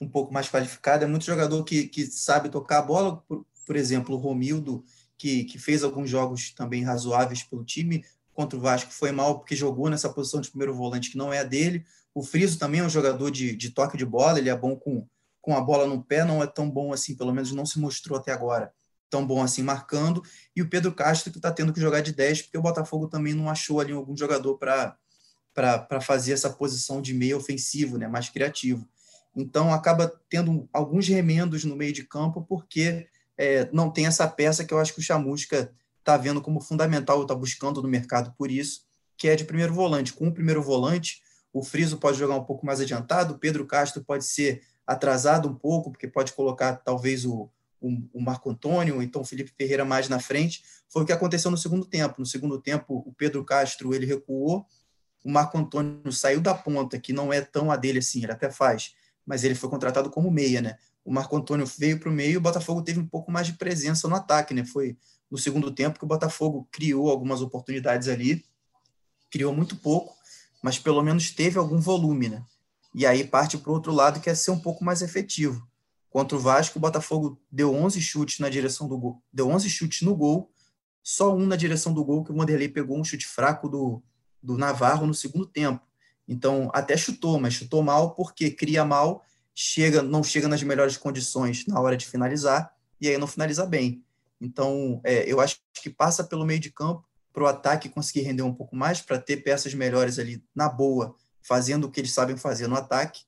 um 0.00 0.08
pouco 0.08 0.32
mais 0.34 0.48
qualificada. 0.48 1.04
É 1.04 1.08
muito 1.08 1.24
jogador 1.24 1.62
que, 1.64 1.86
que 1.86 2.04
sabe 2.06 2.48
tocar 2.48 2.78
a 2.78 2.82
bola. 2.82 3.16
Por, 3.28 3.46
por 3.64 3.76
exemplo, 3.76 4.14
o 4.14 4.18
Romildo, 4.18 4.84
que, 5.16 5.44
que 5.44 5.58
fez 5.58 5.84
alguns 5.84 6.10
jogos 6.10 6.50
também 6.50 6.82
razoáveis 6.82 7.42
pelo 7.42 7.64
time. 7.64 8.04
Contra 8.34 8.58
o 8.58 8.62
Vasco 8.62 8.92
foi 8.92 9.12
mal 9.12 9.38
porque 9.38 9.54
jogou 9.54 9.88
nessa 9.88 10.08
posição 10.08 10.40
de 10.40 10.50
primeiro 10.50 10.74
volante 10.74 11.10
que 11.10 11.16
não 11.16 11.32
é 11.32 11.38
a 11.38 11.44
dele. 11.44 11.84
O 12.14 12.22
Friso 12.22 12.58
também 12.58 12.80
é 12.80 12.84
um 12.84 12.90
jogador 12.90 13.30
de, 13.30 13.56
de 13.56 13.70
toque 13.70 13.96
de 13.96 14.04
bola, 14.04 14.38
ele 14.38 14.50
é 14.50 14.56
bom 14.56 14.76
com, 14.76 15.06
com 15.40 15.56
a 15.56 15.60
bola 15.60 15.86
no 15.86 16.02
pé, 16.02 16.24
não 16.24 16.42
é 16.42 16.46
tão 16.46 16.70
bom 16.70 16.92
assim, 16.92 17.14
pelo 17.14 17.32
menos 17.32 17.52
não 17.52 17.64
se 17.64 17.78
mostrou 17.78 18.18
até 18.18 18.32
agora 18.32 18.72
tão 19.12 19.26
bom 19.26 19.42
assim 19.42 19.62
marcando. 19.62 20.24
E 20.56 20.62
o 20.62 20.68
Pedro 20.70 20.90
Castro 20.94 21.30
que 21.30 21.38
está 21.38 21.52
tendo 21.52 21.72
que 21.72 21.80
jogar 21.80 22.00
de 22.00 22.12
10, 22.12 22.42
porque 22.42 22.56
o 22.56 22.62
Botafogo 22.62 23.06
também 23.06 23.34
não 23.34 23.50
achou 23.50 23.78
ali 23.78 23.92
algum 23.92 24.16
jogador 24.16 24.56
para 24.56 24.96
fazer 26.00 26.32
essa 26.32 26.48
posição 26.48 27.02
de 27.02 27.12
meio 27.12 27.36
ofensivo, 27.36 27.98
né, 27.98 28.08
mais 28.08 28.30
criativo. 28.30 28.88
Então 29.36 29.72
acaba 29.72 30.10
tendo 30.30 30.66
alguns 30.72 31.06
remendos 31.06 31.62
no 31.64 31.76
meio 31.76 31.92
de 31.92 32.04
campo, 32.04 32.42
porque 32.42 33.06
é, 33.36 33.68
não 33.70 33.90
tem 33.90 34.06
essa 34.06 34.26
peça 34.26 34.64
que 34.64 34.72
eu 34.72 34.78
acho 34.78 34.94
que 34.94 35.00
o 35.00 35.02
Chamusca 35.02 35.70
está 35.98 36.16
vendo 36.16 36.40
como 36.40 36.60
fundamental, 36.60 37.20
está 37.22 37.34
buscando 37.34 37.82
no 37.82 37.88
mercado 37.88 38.34
por 38.36 38.50
isso, 38.50 38.82
que 39.16 39.28
é 39.28 39.36
de 39.36 39.44
primeiro 39.44 39.74
volante. 39.74 40.14
Com 40.14 40.28
o 40.28 40.32
primeiro 40.32 40.62
volante, 40.62 41.20
o 41.52 41.62
Friso 41.62 41.98
pode 41.98 42.18
jogar 42.18 42.36
um 42.36 42.44
pouco 42.44 42.64
mais 42.64 42.80
adiantado, 42.80 43.34
o 43.34 43.38
Pedro 43.38 43.66
Castro 43.66 44.02
pode 44.02 44.24
ser 44.24 44.62
atrasado 44.86 45.48
um 45.48 45.54
pouco, 45.54 45.90
porque 45.90 46.08
pode 46.08 46.32
colocar 46.32 46.76
talvez 46.76 47.24
o, 47.24 47.50
o, 47.80 47.88
o 48.14 48.20
Marco 48.20 48.50
Antônio, 48.50 48.96
ou 48.96 49.02
então 49.02 49.22
o 49.22 49.24
Felipe 49.24 49.52
Ferreira 49.56 49.84
mais 49.84 50.08
na 50.08 50.18
frente. 50.18 50.62
Foi 50.88 51.02
o 51.02 51.06
que 51.06 51.12
aconteceu 51.12 51.50
no 51.50 51.56
segundo 51.56 51.84
tempo. 51.84 52.16
No 52.18 52.26
segundo 52.26 52.60
tempo, 52.60 53.02
o 53.06 53.12
Pedro 53.12 53.44
Castro 53.44 53.94
ele 53.94 54.06
recuou, 54.06 54.66
o 55.24 55.30
Marco 55.30 55.56
Antônio 55.56 56.10
saiu 56.12 56.40
da 56.40 56.54
ponta, 56.54 56.98
que 56.98 57.12
não 57.12 57.32
é 57.32 57.40
tão 57.40 57.70
a 57.70 57.76
dele 57.76 58.00
assim, 58.00 58.22
ele 58.22 58.32
até 58.32 58.50
faz, 58.50 58.94
mas 59.24 59.44
ele 59.44 59.54
foi 59.54 59.70
contratado 59.70 60.10
como 60.10 60.30
meia, 60.30 60.60
né? 60.60 60.76
O 61.04 61.12
Marco 61.12 61.36
Antônio 61.36 61.66
veio 61.78 61.98
para 61.98 62.08
o 62.08 62.12
meio 62.12 62.32
e 62.32 62.36
o 62.36 62.40
Botafogo 62.40 62.82
teve 62.82 62.98
um 62.98 63.06
pouco 63.06 63.30
mais 63.30 63.46
de 63.46 63.54
presença 63.54 64.08
no 64.08 64.16
ataque, 64.16 64.54
né? 64.54 64.64
Foi 64.64 64.96
no 65.30 65.38
segundo 65.38 65.70
tempo 65.70 65.98
que 65.98 66.04
o 66.04 66.08
Botafogo 66.08 66.68
criou 66.70 67.08
algumas 67.08 67.40
oportunidades 67.40 68.08
ali, 68.08 68.44
criou 69.30 69.54
muito 69.54 69.76
pouco, 69.76 70.14
mas 70.62 70.78
pelo 70.78 71.02
menos 71.02 71.30
teve 71.30 71.58
algum 71.58 71.80
volume, 71.80 72.28
né? 72.28 72.44
E 72.94 73.04
aí 73.04 73.24
parte 73.24 73.58
para 73.58 73.70
o 73.70 73.74
outro 73.74 73.92
lado 73.92 74.20
que 74.20 74.30
é 74.30 74.34
ser 74.34 74.52
um 74.52 74.58
pouco 74.58 74.84
mais 74.84 75.02
efetivo. 75.02 75.66
Contra 76.08 76.36
o 76.36 76.40
Vasco, 76.40 76.78
o 76.78 76.80
Botafogo 76.80 77.40
deu 77.50 77.74
11 77.74 78.00
chutes 78.00 78.38
na 78.38 78.48
direção 78.48 78.86
do 78.86 78.98
gol, 78.98 79.22
deu 79.32 79.48
11 79.48 79.68
chutes 79.68 80.02
no 80.02 80.14
gol, 80.14 80.52
só 81.02 81.34
um 81.34 81.46
na 81.46 81.56
direção 81.56 81.92
do 81.92 82.04
gol 82.04 82.22
que 82.22 82.30
o 82.30 82.36
Vanderlei 82.36 82.68
pegou 82.68 82.98
um 82.98 83.04
chute 83.04 83.26
fraco 83.26 83.68
do, 83.68 84.02
do 84.42 84.56
Navarro 84.56 85.06
no 85.06 85.14
segundo 85.14 85.46
tempo. 85.46 85.80
Então, 86.28 86.70
até 86.72 86.96
chutou, 86.96 87.40
mas 87.40 87.54
chutou 87.54 87.82
mal 87.82 88.14
porque 88.14 88.50
cria 88.50 88.84
mal, 88.84 89.24
chega, 89.54 90.02
não 90.02 90.22
chega 90.22 90.46
nas 90.46 90.62
melhores 90.62 90.96
condições 90.96 91.66
na 91.66 91.80
hora 91.80 91.96
de 91.96 92.06
finalizar 92.06 92.72
e 93.00 93.08
aí 93.08 93.18
não 93.18 93.26
finaliza 93.26 93.66
bem. 93.66 94.04
Então, 94.40 95.00
é, 95.02 95.24
eu 95.30 95.40
acho 95.40 95.60
que 95.74 95.90
passa 95.90 96.22
pelo 96.22 96.44
meio 96.44 96.60
de 96.60 96.70
campo 96.70 97.04
para 97.32 97.44
o 97.44 97.46
ataque 97.46 97.88
conseguir 97.88 98.22
render 98.22 98.42
um 98.42 98.54
pouco 98.54 98.76
mais, 98.76 99.00
para 99.00 99.18
ter 99.18 99.38
peças 99.38 99.74
melhores 99.74 100.18
ali 100.18 100.44
na 100.54 100.68
boa, 100.68 101.16
fazendo 101.40 101.86
o 101.86 101.90
que 101.90 102.00
eles 102.00 102.12
sabem 102.12 102.36
fazer 102.36 102.66
no 102.66 102.76
ataque, 102.76 103.24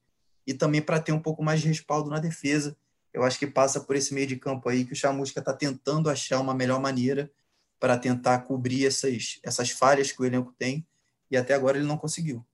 e 0.46 0.52
também 0.52 0.82
para 0.82 1.00
ter 1.00 1.12
um 1.12 1.20
pouco 1.20 1.42
mais 1.42 1.60
de 1.60 1.68
respaldo 1.68 2.10
na 2.10 2.18
defesa. 2.18 2.76
Eu 3.12 3.22
acho 3.22 3.38
que 3.38 3.46
passa 3.46 3.80
por 3.80 3.96
esse 3.96 4.12
meio 4.12 4.26
de 4.26 4.36
campo 4.36 4.68
aí 4.68 4.84
que 4.84 4.92
o 4.92 4.96
Chamusca 4.96 5.40
está 5.40 5.52
tentando 5.52 6.10
achar 6.10 6.40
uma 6.40 6.54
melhor 6.54 6.80
maneira 6.80 7.30
para 7.80 7.96
tentar 7.96 8.40
cobrir 8.40 8.86
essas, 8.86 9.38
essas 9.42 9.70
falhas 9.70 10.12
que 10.12 10.20
o 10.20 10.24
elenco 10.24 10.54
tem, 10.58 10.86
e 11.30 11.36
até 11.36 11.54
agora 11.54 11.78
ele 11.78 11.86
não 11.86 11.96
conseguiu. 11.96 12.44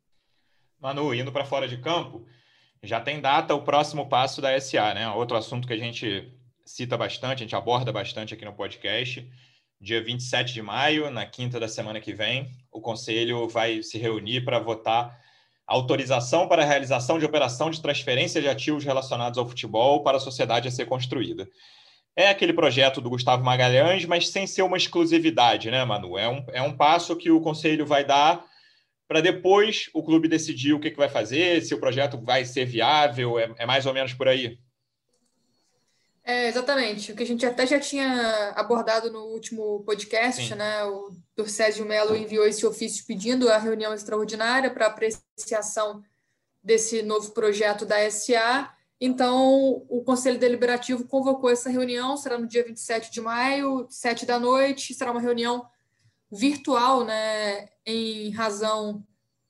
Manu, 0.79 1.15
indo 1.15 1.33
para 1.33 1.45
fora 1.45 1.69
de 1.69 1.77
campo, 1.79 2.25
já 2.83 3.01
tem 3.01 3.21
data 3.21 3.55
o 3.55 3.63
próximo 3.63 4.09
passo 4.09 4.41
da 4.41 4.59
SA, 4.59 4.95
né? 4.95 5.09
Outro 5.11 5.37
assunto 5.37 5.67
que 5.67 5.75
a 5.75 5.79
gente 5.79 6.33
cita 6.65 6.97
bastante, 6.97 7.41
a 7.41 7.45
gente 7.45 7.57
aborda 7.57 7.93
bastante 7.93 8.33
aqui 8.33 8.45
no 8.45 8.55
podcast. 8.55 9.29
Dia 9.83 10.05
27 10.05 10.53
de 10.53 10.61
maio, 10.61 11.11
na 11.11 11.25
quinta 11.25 11.59
da 11.59 11.67
semana 11.67 12.03
que 12.03 12.13
vem, 12.13 12.51
o 12.71 12.83
Conselho 12.83 13.49
vai 13.49 13.83
se 13.83 13.97
reunir 13.97 14.45
para 14.45 14.59
votar 14.59 15.19
autorização 15.67 16.47
para 16.47 16.63
a 16.63 16.67
realização 16.67 17.19
de 17.19 17.25
operação 17.25 17.71
de 17.71 17.81
transferência 17.81 18.43
de 18.43 18.49
ativos 18.49 18.85
relacionados 18.85 19.39
ao 19.39 19.49
futebol 19.49 20.03
para 20.03 20.19
a 20.19 20.21
sociedade 20.21 20.69
a 20.69 20.71
ser 20.71 20.85
construída. 20.85 21.49
É 22.15 22.29
aquele 22.29 22.53
projeto 22.53 23.01
do 23.01 23.09
Gustavo 23.09 23.43
Magalhães, 23.43 24.05
mas 24.05 24.29
sem 24.29 24.47
ser 24.47 24.61
uma 24.61 24.77
exclusividade, 24.77 25.71
né, 25.71 25.83
Manu? 25.83 26.19
É 26.19 26.29
um, 26.29 26.45
é 26.49 26.61
um 26.61 26.77
passo 26.77 27.17
que 27.17 27.31
o 27.31 27.41
Conselho 27.41 27.87
vai 27.87 28.05
dar 28.05 28.45
para 29.09 29.23
depois 29.23 29.89
o 29.95 30.03
clube 30.03 30.29
decidir 30.29 30.75
o 30.75 30.79
que, 30.79 30.91
que 30.91 30.99
vai 30.99 31.09
fazer, 31.09 31.63
se 31.63 31.75
o 31.75 31.81
projeto 31.81 32.21
vai 32.23 32.45
ser 32.45 32.67
viável, 32.67 33.39
é, 33.39 33.51
é 33.57 33.65
mais 33.65 33.87
ou 33.87 33.95
menos 33.95 34.13
por 34.13 34.29
aí. 34.29 34.59
É, 36.31 36.47
exatamente. 36.47 37.11
O 37.11 37.17
que 37.17 37.25
a 37.25 37.27
gente 37.27 37.45
até 37.45 37.67
já 37.67 37.81
tinha 37.81 38.53
abordado 38.55 39.11
no 39.11 39.25
último 39.25 39.83
podcast, 39.83 40.47
Sim. 40.47 40.55
né? 40.55 40.85
O 40.85 41.11
Dorcésio 41.37 41.85
Melo 41.85 42.15
enviou 42.15 42.47
esse 42.47 42.65
ofício 42.65 43.05
pedindo 43.05 43.49
a 43.49 43.59
reunião 43.59 43.93
extraordinária 43.93 44.71
para 44.71 44.87
apreciação 44.87 46.05
desse 46.63 47.03
novo 47.03 47.33
projeto 47.33 47.85
da 47.85 48.09
SA. 48.09 48.73
Então, 49.01 49.85
o 49.89 50.05
Conselho 50.05 50.39
Deliberativo 50.39 51.05
convocou 51.05 51.51
essa 51.51 51.69
reunião, 51.69 52.17
será 52.17 52.39
no 52.39 52.47
dia 52.47 52.63
27 52.63 53.11
de 53.11 53.21
maio, 53.21 53.89
sete 53.91 54.25
da 54.25 54.39
noite, 54.39 54.95
será 54.95 55.11
uma 55.11 55.21
reunião 55.21 55.67
virtual, 56.31 57.05
né, 57.05 57.71
em 57.85 58.31
razão 58.31 59.05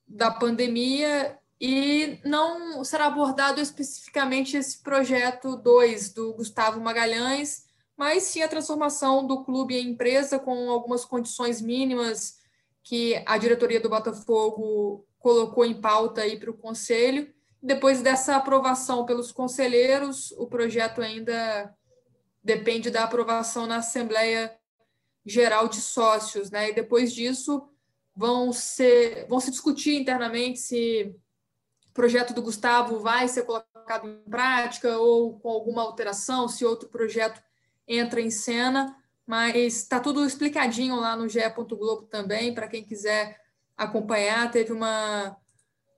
da 0.09 0.31
pandemia, 0.31 1.39
e 1.61 2.19
não 2.25 2.83
será 2.83 3.07
abordado 3.07 3.61
especificamente 3.61 4.57
esse 4.57 4.83
projeto 4.83 5.57
2 5.57 6.15
do 6.15 6.33
Gustavo 6.33 6.81
Magalhães, 6.81 7.67
mas 7.97 8.23
sim 8.23 8.41
a 8.41 8.49
transformação 8.49 9.27
do 9.27 9.45
clube 9.45 9.77
em 9.77 9.91
empresa 9.91 10.39
com 10.39 10.71
algumas 10.71 11.05
condições 11.05 11.61
mínimas 11.61 12.39
que 12.83 13.23
a 13.27 13.37
diretoria 13.37 13.79
do 13.79 13.91
Botafogo 13.91 15.07
colocou 15.19 15.67
em 15.67 15.79
pauta 15.79 16.23
aí 16.23 16.39
para 16.39 16.51
o 16.51 16.57
conselho. 16.57 17.31
Depois 17.63 18.01
dessa 18.01 18.37
aprovação 18.37 19.05
pelos 19.05 19.31
conselheiros, 19.31 20.33
o 20.33 20.47
projeto 20.47 21.03
ainda 21.03 21.75
depende 22.43 22.89
da 22.91 23.05
aprovação 23.05 23.67
na 23.67 23.77
Assembleia 23.77 24.57
geral 25.27 25.69
de 25.69 25.83
sócios, 25.83 26.51
né? 26.51 26.71
E 26.71 26.75
depois 26.75 27.13
disso 27.13 27.69
vão 28.17 28.51
ser 28.51 29.27
vão 29.29 29.39
se 29.39 29.51
discutir 29.51 30.01
internamente 30.01 30.59
se 30.59 31.15
projeto 32.01 32.33
do 32.33 32.41
Gustavo 32.41 32.99
vai 32.99 33.29
ser 33.29 33.43
colocado 33.43 34.09
em 34.09 34.31
prática 34.31 34.97
ou 34.97 35.39
com 35.39 35.51
alguma 35.51 35.83
alteração, 35.83 36.49
se 36.49 36.65
outro 36.65 36.89
projeto 36.89 37.43
entra 37.87 38.23
em 38.23 38.31
cena, 38.31 38.97
mas 39.27 39.77
está 39.77 40.01
tudo 40.01 40.25
explicadinho 40.25 40.97
lá 40.97 41.15
no 41.15 41.29
GE. 41.29 41.41
Globo 41.69 42.07
também, 42.07 42.55
para 42.55 42.69
quem 42.69 42.83
quiser 42.83 43.39
acompanhar. 43.77 44.51
Teve 44.51 44.73
uma 44.73 45.37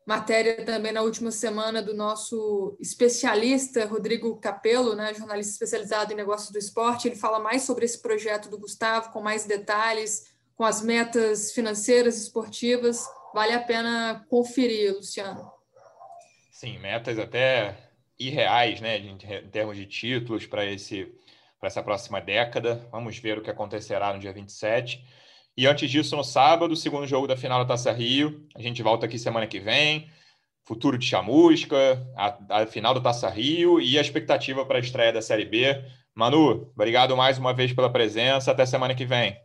matéria 0.05 0.65
também 0.65 0.91
na 0.91 1.03
última 1.03 1.31
semana 1.31 1.81
do 1.81 1.95
nosso 1.95 2.77
especialista 2.81 3.87
Rodrigo 3.87 4.41
Capello, 4.41 4.97
né, 4.97 5.15
jornalista 5.15 5.53
especializado 5.53 6.13
em 6.13 6.17
negócios 6.17 6.51
do 6.51 6.59
esporte. 6.59 7.07
Ele 7.07 7.15
fala 7.15 7.39
mais 7.39 7.63
sobre 7.63 7.85
esse 7.85 8.03
projeto 8.03 8.51
do 8.51 8.59
Gustavo, 8.59 9.13
com 9.13 9.23
mais 9.23 9.45
detalhes, 9.45 10.25
com 10.57 10.65
as 10.65 10.83
metas 10.83 11.53
financeiras 11.53 12.21
esportivas. 12.21 13.07
Vale 13.33 13.53
a 13.53 13.63
pena 13.63 14.27
conferir, 14.29 14.97
Luciano. 14.97 15.62
Sim, 16.63 16.79
metas 16.79 17.19
até 17.19 17.77
irreais, 18.17 18.81
né, 18.81 18.97
em 18.97 19.17
termos 19.51 19.77
de 19.77 19.85
títulos 19.85 20.47
para 20.47 20.65
esse 20.65 21.13
para 21.59 21.67
essa 21.67 21.83
próxima 21.83 22.21
década. 22.21 22.89
Vamos 22.93 23.19
ver 23.19 23.37
o 23.37 23.43
que 23.43 23.51
acontecerá 23.51 24.13
no 24.13 24.21
dia 24.21 24.33
27. 24.33 25.05
E 25.57 25.67
antes 25.67 25.91
disso, 25.91 26.17
no 26.17 26.23
sábado, 26.23 26.77
segundo 26.77 27.05
jogo 27.05 27.27
da 27.27 27.37
final 27.37 27.59
da 27.59 27.67
Taça 27.67 27.91
Rio. 27.91 28.47
A 28.55 28.63
gente 28.63 28.81
volta 28.81 29.07
aqui 29.07 29.19
semana 29.19 29.49
que 29.49 29.59
vem. 29.59 30.09
Futuro 30.65 30.97
de 30.97 31.05
Chamusca, 31.05 31.77
a, 32.17 32.63
a 32.63 32.67
final 32.67 32.95
da 32.95 33.01
Taça 33.01 33.29
Rio 33.29 33.81
e 33.81 33.99
a 33.99 34.01
expectativa 34.01 34.65
para 34.65 34.79
a 34.79 34.81
estreia 34.81 35.13
da 35.13 35.21
Série 35.21 35.45
B. 35.45 35.85
Manu, 36.15 36.71
obrigado 36.77 37.17
mais 37.17 37.39
uma 37.39 37.53
vez 37.53 37.73
pela 37.73 37.91
presença. 37.91 38.53
Até 38.53 38.65
semana 38.67 38.95
que 38.95 39.05
vem. 39.05 39.37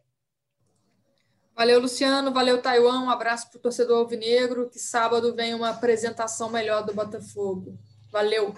Valeu, 1.57 1.79
Luciano. 1.79 2.31
Valeu, 2.31 2.61
Taiwan. 2.61 2.99
Um 2.99 3.09
abraço 3.09 3.49
para 3.49 3.57
o 3.57 3.61
torcedor 3.61 3.97
alvinegro. 3.97 4.69
Que 4.69 4.77
sábado 4.77 5.33
vem 5.35 5.55
uma 5.55 5.71
apresentação 5.71 6.51
melhor 6.51 6.85
do 6.85 6.93
Botafogo. 6.93 7.79
Valeu. 8.11 8.55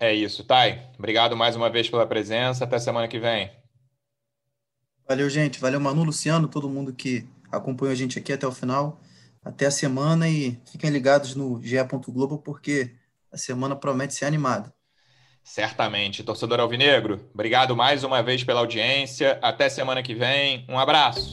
É 0.00 0.14
isso, 0.14 0.42
Thay. 0.42 0.80
Obrigado 0.98 1.36
mais 1.36 1.54
uma 1.54 1.68
vez 1.68 1.90
pela 1.90 2.06
presença. 2.06 2.64
Até 2.64 2.78
semana 2.78 3.06
que 3.06 3.18
vem. 3.20 3.52
Valeu, 5.06 5.28
gente. 5.28 5.60
Valeu, 5.60 5.78
Manu, 5.78 6.04
Luciano, 6.04 6.48
todo 6.48 6.70
mundo 6.70 6.94
que 6.94 7.28
acompanhou 7.52 7.92
a 7.92 7.96
gente 7.96 8.18
aqui 8.18 8.32
até 8.32 8.46
o 8.46 8.52
final. 8.52 8.98
Até 9.44 9.66
a 9.66 9.70
semana 9.70 10.26
e 10.26 10.58
fiquem 10.72 10.88
ligados 10.88 11.34
no 11.34 11.60
GE. 11.62 11.76
Globo 12.08 12.38
porque 12.38 12.94
a 13.30 13.36
semana 13.36 13.76
promete 13.76 14.14
ser 14.14 14.24
animada. 14.24 14.72
Certamente. 15.44 16.22
Torcedor 16.22 16.60
Alvinegro, 16.60 17.28
obrigado 17.34 17.76
mais 17.76 18.04
uma 18.04 18.22
vez 18.22 18.42
pela 18.42 18.60
audiência. 18.60 19.38
Até 19.42 19.68
semana 19.68 20.02
que 20.02 20.14
vem. 20.14 20.64
Um 20.68 20.78
abraço. 20.78 21.32